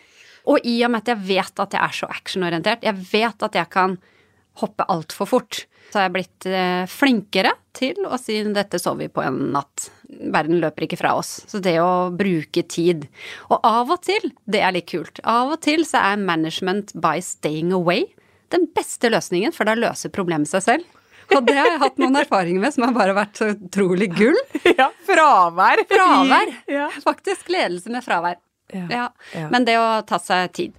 Og 0.48 0.64
i 0.68 0.78
og 0.86 0.94
med 0.94 1.04
at 1.04 1.14
jeg 1.14 1.26
vet 1.28 1.64
at 1.64 1.76
jeg 1.76 1.84
er 1.84 1.96
så 1.96 2.12
actionorientert, 2.12 2.86
jeg 2.88 3.08
vet 3.12 3.48
at 3.48 3.58
jeg 3.60 3.72
kan 3.72 3.98
hoppe 4.58 4.88
altfor 4.90 5.30
fort, 5.30 5.66
så 5.92 6.00
har 6.00 6.08
jeg 6.08 6.16
blitt 6.16 6.48
uh, 6.50 6.84
flinkere 6.90 7.54
til 7.78 8.08
å 8.08 8.18
si 8.20 8.40
'dette 8.42 8.80
så 8.82 8.96
vi 8.98 9.08
på 9.12 9.24
en 9.24 9.52
natt'. 9.54 9.92
Verden 10.08 10.60
løper 10.64 10.88
ikke 10.88 11.00
fra 11.00 11.14
oss. 11.20 11.44
Så 11.52 11.60
det 11.60 11.76
å 11.84 12.10
bruke 12.16 12.64
tid. 12.64 13.06
Og 13.52 13.60
av 13.60 13.92
og 13.92 14.02
til, 14.08 14.32
det 14.48 14.64
er 14.64 14.74
litt 14.74 14.88
kult, 14.90 15.20
av 15.24 15.52
og 15.56 15.62
til 15.62 15.84
så 15.86 16.02
er 16.14 16.24
management 16.24 16.96
by 16.96 17.20
staying 17.22 17.76
away 17.76 18.08
den 18.54 18.68
beste 18.76 19.12
løsningen, 19.12 19.54
for 19.56 19.68
da 19.68 19.76
løser 19.78 20.14
problemet 20.14 20.50
seg 20.52 20.64
selv. 20.64 20.97
Og 21.36 21.44
det 21.44 21.58
har 21.58 21.70
jeg 21.74 21.82
hatt 21.82 22.02
noen 22.02 22.20
erfaringer 22.22 22.64
med 22.64 22.76
som 22.76 22.88
har 22.88 22.96
bare 22.96 23.16
vært 23.18 23.40
så 23.40 23.52
utrolig 23.56 24.12
gull. 24.16 24.38
Ja, 24.78 24.90
fravær. 25.08 25.84
Fravær. 25.90 26.52
Ja. 26.72 26.90
Faktisk 27.04 27.50
ledelse 27.52 27.92
med 27.92 28.06
fravær. 28.06 28.40
Ja. 28.74 29.08
ja. 29.34 29.48
Men 29.52 29.68
det 29.68 29.78
å 29.80 29.88
ta 30.08 30.20
seg 30.22 30.52
tid. 30.56 30.76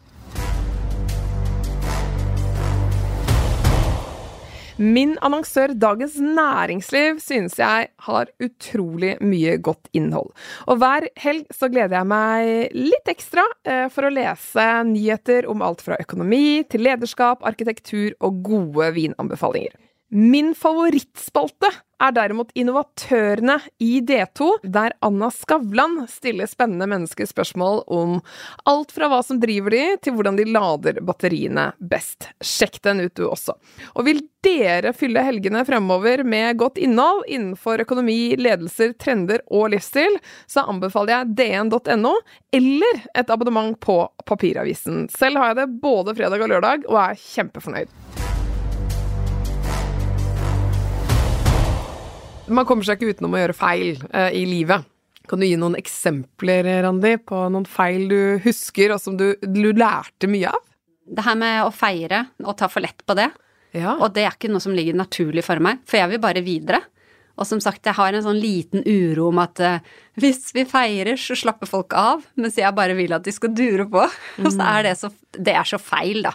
Min 4.78 5.16
annonsør 5.26 5.72
Dagens 5.74 6.20
Næringsliv 6.22 7.16
synes 7.18 7.56
jeg 7.58 7.88
har 8.06 8.28
utrolig 8.38 9.16
mye 9.18 9.56
godt 9.58 9.90
innhold. 9.90 10.30
Og 10.70 10.78
hver 10.78 11.08
helg 11.18 11.50
så 11.50 11.66
gleder 11.72 11.98
jeg 11.98 12.08
meg 12.12 12.76
litt 12.78 13.10
ekstra 13.10 13.42
eh, 13.66 13.88
for 13.90 14.06
å 14.06 14.12
lese 14.14 14.68
nyheter 14.86 15.50
om 15.50 15.66
alt 15.66 15.82
fra 15.82 15.98
økonomi 15.98 16.62
til 16.70 16.86
lederskap, 16.86 17.42
arkitektur 17.42 18.14
og 18.22 18.38
gode 18.46 18.92
vinanbefalinger. 18.94 19.74
Min 20.08 20.54
favorittspalte 20.56 21.68
er 22.00 22.12
derimot 22.16 22.54
Innovatørene 22.56 23.58
i 23.82 23.98
D2, 24.00 24.46
der 24.64 24.94
Anna 25.04 25.28
Skavlan 25.34 25.98
stiller 26.08 26.48
spennende 26.48 26.86
mennesker 26.88 27.28
spørsmål 27.28 27.82
om 27.92 28.14
alt 28.70 28.94
fra 28.94 29.10
hva 29.12 29.18
som 29.26 29.40
driver 29.42 29.74
de, 29.74 29.82
til 30.00 30.14
hvordan 30.16 30.38
de 30.38 30.46
lader 30.48 31.02
batteriene 31.04 31.66
best. 31.92 32.30
Sjekk 32.40 32.78
den 32.86 33.02
ut, 33.04 33.12
du 33.18 33.26
også. 33.28 33.58
Og 33.98 34.06
vil 34.08 34.22
dere 34.46 34.94
fylle 34.96 35.26
helgene 35.26 35.60
fremover 35.68 36.22
med 36.24 36.56
godt 36.62 36.80
innhold 36.80 37.26
innenfor 37.28 37.84
økonomi, 37.84 38.32
ledelser, 38.40 38.94
trender 38.96 39.44
og 39.52 39.74
livsstil, 39.74 40.16
så 40.48 40.64
anbefaler 40.70 41.18
jeg 41.18 41.36
dn.no 41.42 42.14
eller 42.56 43.04
et 43.12 43.34
abonnement 43.34 43.76
på 43.84 44.00
papiravisen. 44.24 45.04
Selv 45.12 45.42
har 45.42 45.52
jeg 45.52 45.60
det 45.60 45.70
både 45.84 46.16
fredag 46.16 46.48
og 46.48 46.54
lørdag, 46.54 46.88
og 46.88 47.02
er 47.10 47.22
kjempefornøyd. 47.28 48.27
Man 52.48 52.64
kommer 52.68 52.86
seg 52.86 52.98
ikke 52.98 53.16
utenom 53.16 53.36
å 53.36 53.42
gjøre 53.42 53.56
feil 53.56 53.98
eh, 54.12 54.30
i 54.38 54.44
livet. 54.48 54.86
Kan 55.28 55.42
du 55.42 55.46
gi 55.46 55.56
noen 55.60 55.76
eksempler, 55.76 56.66
Randi, 56.84 57.18
på 57.20 57.42
noen 57.52 57.66
feil 57.68 58.06
du 58.08 58.20
husker, 58.44 58.94
og 58.94 59.02
som 59.02 59.18
du, 59.18 59.34
du 59.42 59.70
lærte 59.76 60.30
mye 60.30 60.52
av? 60.54 60.62
Det 61.08 61.24
her 61.24 61.36
med 61.40 61.60
å 61.64 61.72
feire 61.72 62.24
og 62.44 62.56
ta 62.60 62.68
for 62.72 62.84
lett 62.84 63.04
på 63.04 63.16
det. 63.18 63.28
Ja. 63.76 63.98
Og 63.98 64.14
det 64.16 64.24
er 64.24 64.32
ikke 64.32 64.50
noe 64.52 64.64
som 64.64 64.76
ligger 64.76 64.96
naturlig 64.96 65.44
for 65.44 65.60
meg, 65.64 65.82
for 65.88 66.00
jeg 66.00 66.14
vil 66.14 66.22
bare 66.22 66.44
videre. 66.44 66.80
Og 67.38 67.46
som 67.46 67.60
sagt, 67.62 67.84
jeg 67.86 67.94
har 67.94 68.16
en 68.16 68.24
sånn 68.24 68.40
liten 68.40 68.82
uro 68.82 69.28
om 69.28 69.38
at 69.42 69.60
uh, 69.62 69.84
hvis 70.18 70.50
vi 70.56 70.64
feirer, 70.68 71.20
så 71.20 71.36
slapper 71.38 71.70
folk 71.70 71.94
av, 71.94 72.24
mens 72.40 72.58
jeg 72.58 72.74
bare 72.74 72.96
vil 72.98 73.14
at 73.14 73.26
de 73.28 73.34
skal 73.34 73.52
dure 73.54 73.86
på. 73.92 74.02
Mm. 74.40 74.44
Og 74.48 74.54
så 74.56 74.70
er 74.72 74.88
det 74.88 74.96
så 74.98 75.12
Det 75.36 75.54
er 75.54 75.68
så 75.68 75.78
feil, 75.78 76.24
da. 76.26 76.34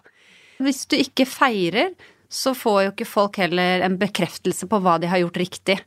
Hvis 0.64 0.86
du 0.88 0.96
ikke 0.96 1.26
feirer, 1.28 1.92
så 2.34 2.54
får 2.58 2.80
jo 2.86 2.94
ikke 2.94 3.10
folk 3.10 3.42
heller 3.42 3.84
en 3.86 3.98
bekreftelse 4.00 4.70
på 4.70 4.80
hva 4.82 4.96
de 5.02 5.10
har 5.12 5.22
gjort 5.22 5.42
riktig. 5.42 5.82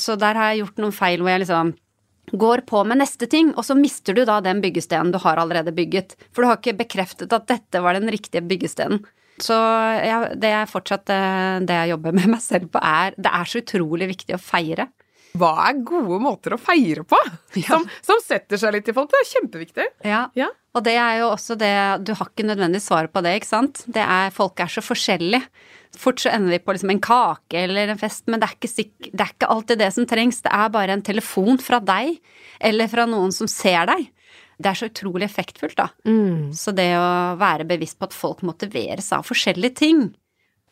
Så 0.00 0.18
der 0.18 0.38
har 0.38 0.52
jeg 0.52 0.64
gjort 0.64 0.80
noen 0.82 0.94
feil 0.94 1.22
hvor 1.22 1.32
jeg 1.32 1.44
liksom 1.44 1.74
går 2.32 2.64
på 2.66 2.80
med 2.88 2.98
neste 3.02 3.28
ting, 3.30 3.52
og 3.54 3.66
så 3.66 3.76
mister 3.78 4.16
du 4.16 4.24
da 4.26 4.40
den 4.42 4.62
byggestenen 4.64 5.12
du 5.12 5.20
har 5.22 5.38
allerede 5.40 5.74
bygget. 5.76 6.16
For 6.32 6.42
du 6.42 6.50
har 6.50 6.58
ikke 6.60 6.78
bekreftet 6.80 7.34
at 7.36 7.46
dette 7.50 7.82
var 7.84 7.98
den 7.98 8.10
riktige 8.10 8.42
byggestenen. 8.44 9.04
Så 9.42 9.54
ja, 9.54 10.20
det 10.38 10.50
er 10.54 10.70
fortsatt 10.70 11.10
eh, 11.10 11.62
det 11.66 11.78
jeg 11.80 11.90
jobber 11.94 12.14
med 12.14 12.28
meg 12.36 12.42
selv 12.42 12.68
på, 12.70 12.78
er 12.78 13.16
Det 13.18 13.32
er 13.34 13.48
så 13.50 13.62
utrolig 13.64 14.06
viktig 14.12 14.36
å 14.36 14.42
feire. 14.42 14.86
Hva 15.34 15.50
er 15.66 15.80
gode 15.82 16.20
måter 16.22 16.54
å 16.54 16.60
feire 16.62 17.02
på? 17.06 17.18
Ja. 17.54 17.76
Som, 17.76 17.84
som, 18.02 18.18
setter 18.22 18.58
seg 18.58 18.72
litt 18.74 18.88
i 18.90 18.94
folk. 18.94 19.10
Det 19.12 19.20
er 19.20 19.28
kjempeviktig. 19.30 19.84
Ja. 20.06 20.24
ja. 20.38 20.48
Og 20.74 20.82
det 20.86 20.96
er 20.98 21.20
jo 21.20 21.28
også 21.30 21.54
det 21.58 21.74
Du 22.02 22.10
har 22.18 22.30
ikke 22.30 22.46
nødvendig 22.46 22.80
svar 22.82 23.06
på 23.10 23.22
det, 23.22 23.36
ikke 23.38 23.50
sant? 23.50 23.84
Det 23.86 24.02
er 24.02 24.34
Folk 24.34 24.62
er 24.62 24.70
så 24.70 24.82
forskjellige. 24.82 25.42
Fort 26.00 26.22
så 26.22 26.32
ender 26.34 26.56
vi 26.56 26.60
på 26.64 26.74
liksom 26.74 26.90
en 26.94 27.02
kake 27.02 27.60
eller 27.66 27.92
en 27.92 28.00
fest, 28.00 28.26
men 28.30 28.42
det 28.42 28.48
er, 28.48 28.56
ikke, 28.58 29.10
det 29.10 29.20
er 29.22 29.30
ikke 29.32 29.52
alltid 29.54 29.80
det 29.82 29.92
som 29.94 30.08
trengs. 30.10 30.42
Det 30.44 30.52
er 30.54 30.74
bare 30.74 30.96
en 30.96 31.04
telefon 31.06 31.60
fra 31.62 31.80
deg, 31.84 32.18
eller 32.60 32.90
fra 32.90 33.06
noen 33.10 33.34
som 33.34 33.50
ser 33.50 33.86
deg. 33.90 34.10
Det 34.54 34.70
er 34.70 34.78
så 34.78 34.88
utrolig 34.90 35.26
effektfullt, 35.26 35.76
da. 35.78 35.88
Mm. 36.06 36.52
Så 36.54 36.74
det 36.76 36.92
å 36.98 37.34
være 37.40 37.66
bevisst 37.68 37.98
på 37.98 38.06
at 38.08 38.14
folk 38.14 38.44
motiveres 38.46 39.10
av 39.14 39.26
forskjellige 39.26 39.80
ting. 39.82 40.04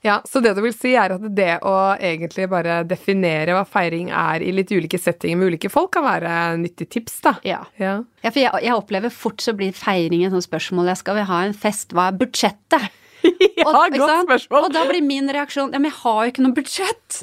Ja, 0.03 0.23
Så 0.27 0.41
det 0.43 0.57
du 0.57 0.63
vil 0.65 0.75
si 0.75 0.97
er 0.99 1.15
at 1.15 1.23
det 1.31 1.61
å 1.63 1.75
egentlig 1.95 2.49
bare 2.51 2.81
definere 2.83 3.55
hva 3.55 3.63
feiring 3.63 4.09
er 4.11 4.43
i 4.43 4.51
litt 4.51 4.73
ulike 4.75 4.99
settinger 4.99 5.39
med 5.39 5.53
ulike 5.53 5.71
folk, 5.71 5.93
kan 5.95 6.03
være 6.03 6.33
nyttig 6.59 6.89
tips, 6.91 7.21
da? 7.23 7.37
Ja. 7.47 7.61
ja. 7.79 8.01
ja 8.25 8.33
for 8.33 8.43
jeg, 8.43 8.65
jeg, 8.67 8.75
opplever 8.75 9.15
fort 9.15 9.45
så 9.45 9.55
blir 9.55 9.71
feiring 9.77 10.25
et 10.27 10.35
sånt 10.35 10.49
spørsmål. 10.49 10.91
Skal 10.99 11.21
vi 11.21 11.29
ha 11.31 11.39
en 11.47 11.55
fest? 11.55 11.95
Hva 11.95 12.09
er 12.11 12.19
budsjettet? 12.19 12.91
ja, 13.59 13.67
og, 13.67 13.95
godt 13.95 14.27
spørsmål. 14.27 14.67
Og 14.69 14.75
da 14.75 14.85
blir 14.89 15.05
min 15.07 15.31
reaksjon 15.33 15.73
ja, 15.75 15.81
men 15.81 15.91
jeg 15.91 15.99
har 16.01 16.21
jo 16.21 16.35
ikke 16.35 16.45
noe 16.47 16.57
budsjett. 16.57 17.23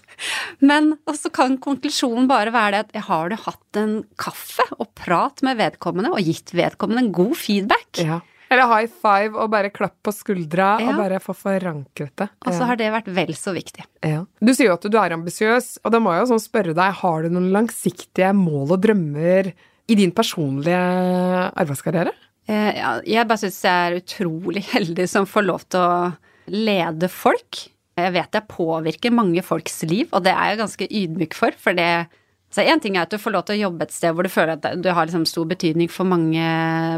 Men 0.63 0.93
så 1.17 1.31
kan 1.33 1.59
konklusjonen 1.61 2.29
bare 2.29 2.53
være 2.55 2.73
det 2.75 2.81
at 2.87 2.97
jeg 2.99 3.07
har 3.09 3.31
du 3.31 3.37
hatt 3.45 3.79
en 3.81 3.95
kaffe 4.19 4.65
og 4.77 4.91
prat 4.97 5.43
med 5.45 5.59
vedkommende 5.59 6.13
og 6.15 6.25
gitt 6.25 6.53
vedkommende 6.57 7.07
en 7.07 7.15
god 7.15 7.37
feedback? 7.39 8.03
Ja. 8.03 8.21
Eller 8.49 8.65
high 8.65 8.89
five 8.89 9.37
og 9.37 9.51
bare 9.53 9.69
klapp 9.69 9.99
på 10.05 10.13
skuldra 10.13 10.71
ja. 10.81 10.89
og 10.89 10.97
bare 10.97 11.19
få 11.21 11.35
forankret 11.37 12.15
det. 12.17 12.29
Og 12.47 12.55
så 12.55 12.65
har 12.65 12.79
det 12.79 12.89
vært 12.93 13.09
vel 13.13 13.35
så 13.37 13.53
viktig. 13.53 13.85
Ja. 14.05 14.23
Du 14.41 14.53
sier 14.55 14.71
jo 14.71 14.77
at 14.77 14.87
du 14.89 14.97
er 14.97 15.13
ambisiøs, 15.13 15.75
og 15.83 15.93
da 15.93 16.01
må 16.01 16.15
jeg 16.15 16.23
jo 16.23 16.31
sånn 16.31 16.41
spørre 16.41 16.73
deg, 16.77 16.97
har 17.03 17.25
du 17.25 17.35
noen 17.35 17.51
langsiktige 17.53 18.31
mål 18.37 18.73
og 18.73 18.81
drømmer 18.87 19.51
i 19.89 19.97
din 19.97 20.13
personlige 20.15 20.81
arbeidskarriere? 20.81 22.15
Eh, 22.49 22.79
jeg 23.05 23.27
bare 23.29 23.41
syns 23.43 23.59
jeg 23.65 23.89
er 23.89 23.99
utrolig 23.99 24.63
heldig 24.71 25.05
som 25.09 25.27
får 25.29 25.45
lov 25.45 25.65
til 25.69 25.83
å 25.83 26.09
lede 26.49 27.09
folk. 27.13 27.65
Jeg 27.99 28.15
vet 28.15 28.37
jeg 28.37 28.49
påvirker 28.49 29.13
mange 29.13 29.43
folks 29.45 29.81
liv, 29.89 30.07
og 30.15 30.23
det 30.25 30.33
er 30.33 30.53
jeg 30.53 30.61
ganske 30.63 30.87
ydmyk 31.01 31.35
for. 31.37 31.55
For 31.59 31.77
det 31.77 32.07
så 32.49 32.63
én 32.65 32.81
ting 32.81 32.95
er 32.97 33.05
at 33.05 33.11
du 33.13 33.21
får 33.21 33.35
lov 33.35 33.43
til 33.45 33.59
å 33.59 33.67
jobbe 33.67 33.85
et 33.85 33.93
sted 33.93 34.15
hvor 34.15 34.25
du 34.25 34.31
føler 34.33 34.55
at 34.55 34.79
du 34.81 34.87
har 34.89 35.05
liksom 35.05 35.27
stor 35.29 35.45
betydning 35.51 35.91
for 35.93 36.09
mange 36.09 36.41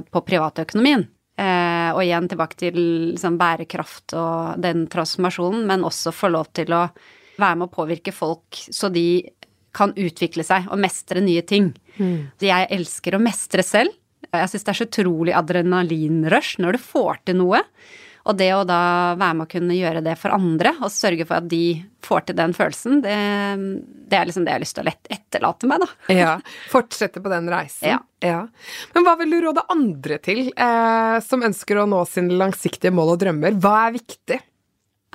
på 0.08 0.22
privatøkonomien. 0.24 1.04
Eh, 1.42 1.90
og 1.92 2.04
igjen 2.06 2.30
tilbake 2.32 2.60
til 2.60 2.78
liksom 3.12 3.36
bærekraft 3.40 4.16
og 4.20 4.62
den 4.64 4.86
transformasjonen, 4.92 5.66
men 5.68 5.84
også 5.88 6.14
få 6.16 6.32
lov 6.32 6.52
til 6.56 6.72
å 6.76 6.86
være 7.42 7.58
med 7.58 7.68
å 7.68 7.74
påvirke 7.74 8.14
folk 8.16 8.60
så 8.72 8.92
de 8.94 9.24
kan 9.76 9.94
utvikle 9.96 10.44
seg 10.46 10.68
og 10.72 10.80
mestre 10.84 11.24
nye 11.24 11.44
ting. 11.48 11.72
Mm. 11.98 12.32
Jeg 12.44 12.68
elsker 12.76 13.16
å 13.16 13.24
mestre 13.24 13.64
selv. 13.66 13.96
Jeg 14.30 14.52
syns 14.52 14.64
det 14.68 14.72
er 14.74 14.80
så 14.80 14.88
utrolig 14.88 15.34
adrenalinrush 15.36 16.62
når 16.62 16.78
du 16.78 16.86
får 16.86 17.22
til 17.28 17.42
noe. 17.42 17.64
Og 18.30 18.38
det 18.38 18.52
å 18.54 18.62
da 18.68 18.82
være 19.18 19.34
med 19.40 19.48
å 19.48 19.50
kunne 19.50 19.76
gjøre 19.76 20.04
det 20.06 20.14
for 20.22 20.34
andre, 20.36 20.76
og 20.86 20.94
sørge 20.94 21.26
for 21.26 21.40
at 21.40 21.48
de 21.50 21.82
får 22.06 22.28
til 22.28 22.38
den 22.38 22.54
følelsen, 22.54 23.00
det, 23.02 23.16
det 24.12 24.20
er 24.20 24.30
liksom 24.30 24.46
det 24.46 24.54
jeg 24.54 24.60
har 24.60 24.64
lyst 24.64 24.78
til 24.78 24.84
å 24.84 24.90
lett 24.92 25.10
etterlate 25.16 25.70
meg, 25.70 25.82
da. 25.82 26.14
Ja. 26.14 26.36
Fortsette 26.70 27.24
på 27.24 27.32
den 27.34 27.50
reisen. 27.50 27.88
Ja. 27.90 27.98
ja. 28.22 28.44
Men 28.94 29.08
hva 29.08 29.16
vil 29.18 29.34
du 29.34 29.40
råde 29.48 29.66
andre 29.74 30.20
til, 30.22 30.44
eh, 30.54 31.18
som 31.26 31.48
ønsker 31.50 31.82
å 31.82 31.88
nå 31.90 32.04
sine 32.10 32.38
langsiktige 32.38 32.94
mål 32.94 33.16
og 33.16 33.24
drømmer? 33.26 33.58
Hva 33.62 33.76
er 33.88 33.98
viktig? 33.98 34.38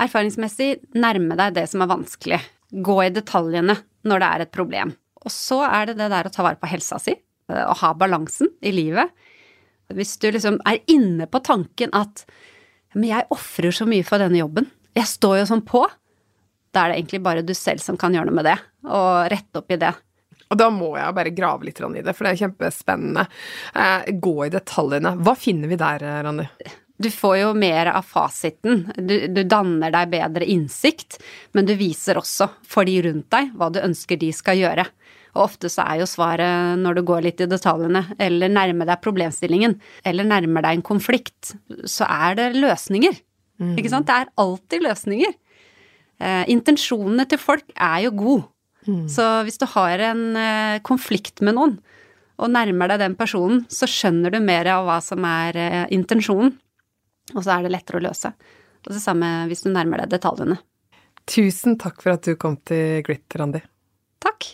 Erfaringsmessig 0.02 0.72
nærme 0.98 1.38
deg 1.38 1.54
det 1.56 1.68
som 1.70 1.86
er 1.86 1.92
vanskelig. 1.94 2.40
Gå 2.74 2.98
i 3.04 3.12
detaljene 3.14 3.78
når 4.06 4.22
det 4.22 4.32
er 4.32 4.44
et 4.44 4.54
problem. 4.54 4.96
Og 5.22 5.32
så 5.32 5.62
er 5.68 5.92
det 5.92 6.00
det 6.00 6.10
der 6.10 6.26
å 6.26 6.34
ta 6.34 6.42
vare 6.46 6.58
på 6.58 6.68
helsa 6.70 6.98
si, 7.02 7.14
å 7.52 7.74
ha 7.82 7.92
balansen 7.98 8.50
i 8.60 8.72
livet. 8.74 9.12
Hvis 9.94 10.16
du 10.22 10.30
liksom 10.32 10.58
er 10.66 10.80
inne 10.90 11.28
på 11.30 11.42
tanken 11.46 11.92
at 11.94 12.24
men 12.96 13.10
jeg 13.10 13.28
ofrer 13.34 13.74
så 13.76 13.84
mye 13.88 14.04
for 14.06 14.22
denne 14.22 14.40
jobben, 14.40 14.70
jeg 14.96 15.08
står 15.10 15.42
jo 15.42 15.48
sånn 15.50 15.62
på, 15.68 15.82
da 16.72 16.86
er 16.86 16.92
det 16.92 17.00
egentlig 17.02 17.20
bare 17.26 17.44
du 17.44 17.52
selv 17.56 17.82
som 17.84 17.98
kan 18.00 18.14
gjøre 18.16 18.30
noe 18.30 18.38
med 18.38 18.48
det, 18.48 18.56
og 18.88 19.28
rette 19.32 19.60
opp 19.60 19.74
i 19.74 19.80
det. 19.82 19.92
Og 20.46 20.58
da 20.60 20.70
må 20.70 20.92
jeg 20.94 21.16
bare 21.16 21.34
grave 21.34 21.66
litt 21.66 21.80
i 21.82 22.02
det, 22.06 22.14
for 22.14 22.24
det 22.24 22.32
er 22.32 22.42
kjempespennende. 22.46 23.26
Eh, 23.74 24.10
gå 24.22 24.34
i 24.46 24.52
detaljene. 24.54 25.16
Hva 25.26 25.34
finner 25.36 25.68
vi 25.68 25.78
der, 25.80 26.04
Randi? 26.24 26.46
Du 26.96 27.10
får 27.12 27.34
jo 27.42 27.48
mer 27.58 27.90
av 27.92 28.06
fasiten. 28.08 28.86
Du, 28.96 29.16
du, 29.28 29.42
danner 29.44 29.92
deg 29.92 30.14
bedre 30.14 30.46
innsikt, 30.48 31.18
men 31.52 31.66
du 31.68 31.74
viser 31.76 32.16
også 32.16 32.48
for 32.64 32.88
de 32.88 32.94
rundt 33.04 33.28
deg 33.34 33.50
hva 33.58 33.68
du 33.74 33.82
ønsker 33.82 34.16
de 34.22 34.30
skal 34.32 34.62
gjøre. 34.62 34.86
Og 35.36 35.44
ofte 35.44 35.68
så 35.72 35.84
er 35.84 36.00
jo 36.00 36.08
svaret 36.08 36.80
når 36.80 36.98
du 36.98 37.04
går 37.06 37.26
litt 37.28 37.42
i 37.44 37.48
detaljene, 37.50 38.02
eller 38.22 38.52
nærmer 38.52 38.88
deg 38.88 39.02
problemstillingen, 39.04 39.76
eller 40.08 40.28
nærmer 40.28 40.64
deg 40.64 40.78
en 40.78 40.86
konflikt, 40.86 41.54
så 41.84 42.08
er 42.08 42.38
det 42.38 42.52
løsninger. 42.56 43.18
Mm. 43.60 43.74
Ikke 43.76 43.92
sant? 43.92 44.08
Det 44.08 44.16
er 44.16 44.32
alltid 44.40 44.84
løsninger. 44.86 45.34
Eh, 46.16 46.44
intensjonene 46.52 47.26
til 47.28 47.40
folk 47.40 47.68
er 47.74 48.06
jo 48.06 48.14
gode. 48.16 48.48
Mm. 48.86 49.04
Så 49.10 49.24
hvis 49.44 49.58
du 49.60 49.66
har 49.68 50.02
en 50.12 50.24
eh, 50.40 50.80
konflikt 50.86 51.42
med 51.44 51.58
noen, 51.58 51.78
og 52.36 52.52
nærmer 52.52 52.92
deg 52.92 53.00
den 53.00 53.16
personen, 53.16 53.64
så 53.72 53.88
skjønner 53.88 54.32
du 54.32 54.40
mer 54.44 54.68
av 54.72 54.86
hva 54.88 55.00
som 55.04 55.24
er 55.28 55.56
eh, 55.60 55.82
intensjonen, 55.96 56.54
og 57.34 57.42
så 57.42 57.56
er 57.56 57.66
det 57.66 57.74
lettere 57.74 58.00
å 58.00 58.06
løse. 58.06 58.32
Og 58.86 58.92
det 58.94 59.02
samme 59.02 59.30
hvis 59.50 59.64
du 59.66 59.72
nærmer 59.72 60.04
deg 60.04 60.14
detaljene. 60.14 60.60
Tusen 61.26 61.74
takk 61.80 61.98
for 62.04 62.14
at 62.14 62.28
du 62.28 62.36
kom 62.38 62.54
til 62.68 63.02
Grit, 63.06 63.26
Randi. 63.34 63.64
Takk. 64.22 64.52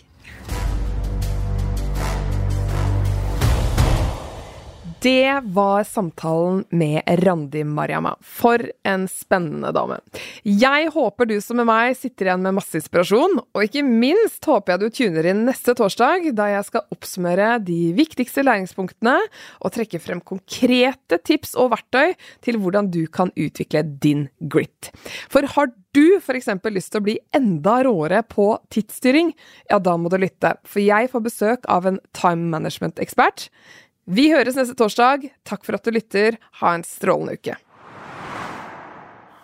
Det 5.03 5.41
var 5.43 5.83
samtalen 5.83 6.63
med 6.69 7.01
Randi 7.07 7.63
Mariama. 7.63 8.15
For 8.21 8.61
en 8.83 9.07
spennende 9.11 9.73
dame. 9.75 9.97
Jeg 10.47 10.87
håper 10.95 11.27
du 11.27 11.33
som 11.43 11.59
er 11.59 11.67
meg 11.67 11.97
sitter 11.99 12.29
igjen 12.29 12.45
med 12.45 12.55
masse 12.55 12.79
inspirasjon, 12.79 13.35
og 13.43 13.65
ikke 13.65 13.83
minst 13.83 14.47
håper 14.47 14.77
jeg 14.77 14.79
du 14.79 14.95
tuner 14.95 15.27
inn 15.33 15.43
neste 15.49 15.75
torsdag, 15.75 16.29
da 16.37 16.47
jeg 16.53 16.69
skal 16.69 16.87
oppsummere 16.95 17.49
de 17.67 17.91
viktigste 17.97 18.45
læringspunktene 18.47 19.17
og 19.59 19.75
trekke 19.75 19.99
frem 19.99 20.23
konkrete 20.23 21.19
tips 21.19 21.57
og 21.59 21.73
verktøy 21.75 22.15
til 22.47 22.61
hvordan 22.63 22.87
du 22.95 23.01
kan 23.11 23.35
utvikle 23.35 23.83
din 23.83 24.29
grit. 24.39 24.93
For 25.27 25.43
har 25.57 25.73
du 25.93 26.05
f.eks. 26.23 26.47
lyst 26.71 26.95
til 26.95 27.03
å 27.03 27.07
bli 27.11 27.19
enda 27.35 27.81
råere 27.83 28.23
på 28.23 28.53
tidsstyring, 28.71 29.35
ja, 29.67 29.83
da 29.83 29.99
må 29.99 30.07
du 30.07 30.21
lytte, 30.23 30.55
for 30.63 30.79
jeg 30.79 31.11
får 31.11 31.27
besøk 31.27 31.67
av 31.67 31.91
en 31.91 31.99
time 32.15 32.47
management-ekspert. 32.55 33.49
Vi 34.03 34.29
høres 34.33 34.57
neste 34.59 34.75
torsdag. 34.75 35.29
Takk 35.47 35.63
for 35.63 35.77
at 35.77 35.85
du 35.85 35.93
lytter. 35.95 36.39
Ha 36.59 36.73
en 36.75 36.83
strålende 36.87 37.37
uke. 37.39 37.55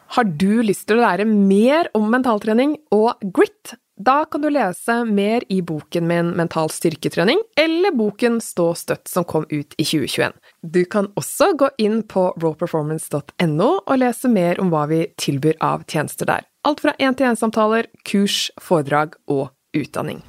Har 0.10 0.26
du 0.26 0.64
lyst 0.66 0.88
til 0.90 0.98
å 0.98 1.04
lære 1.06 1.28
mer 1.30 1.92
om 1.96 2.10
mentaltrening 2.10 2.74
og 2.96 3.22
grit? 3.36 3.76
Da 4.00 4.24
kan 4.32 4.42
du 4.42 4.48
lese 4.50 5.02
mer 5.06 5.44
i 5.52 5.60
boken 5.62 6.06
min 6.08 6.32
Mental 6.40 6.72
styrketrening, 6.72 7.42
eller 7.60 7.92
boken 7.92 8.40
Stå 8.42 8.72
støtt 8.80 9.12
som 9.12 9.28
kom 9.28 9.44
ut 9.52 9.76
i 9.76 9.84
2021. 9.84 10.34
Du 10.64 10.82
kan 10.88 11.12
også 11.20 11.52
gå 11.60 11.70
inn 11.84 12.02
på 12.08 12.30
rawperformance.no 12.40 13.70
og 13.84 14.00
lese 14.00 14.32
mer 14.32 14.64
om 14.64 14.72
hva 14.72 14.88
vi 14.92 15.04
tilbyr 15.20 15.60
av 15.60 15.84
tjenester 15.92 16.32
der. 16.32 16.48
Alt 16.64 16.82
fra 16.84 16.96
én-til-én-samtaler, 16.96 17.92
kurs, 18.08 18.48
foredrag 18.60 19.20
og 19.28 19.50
utdanning. 19.76 20.24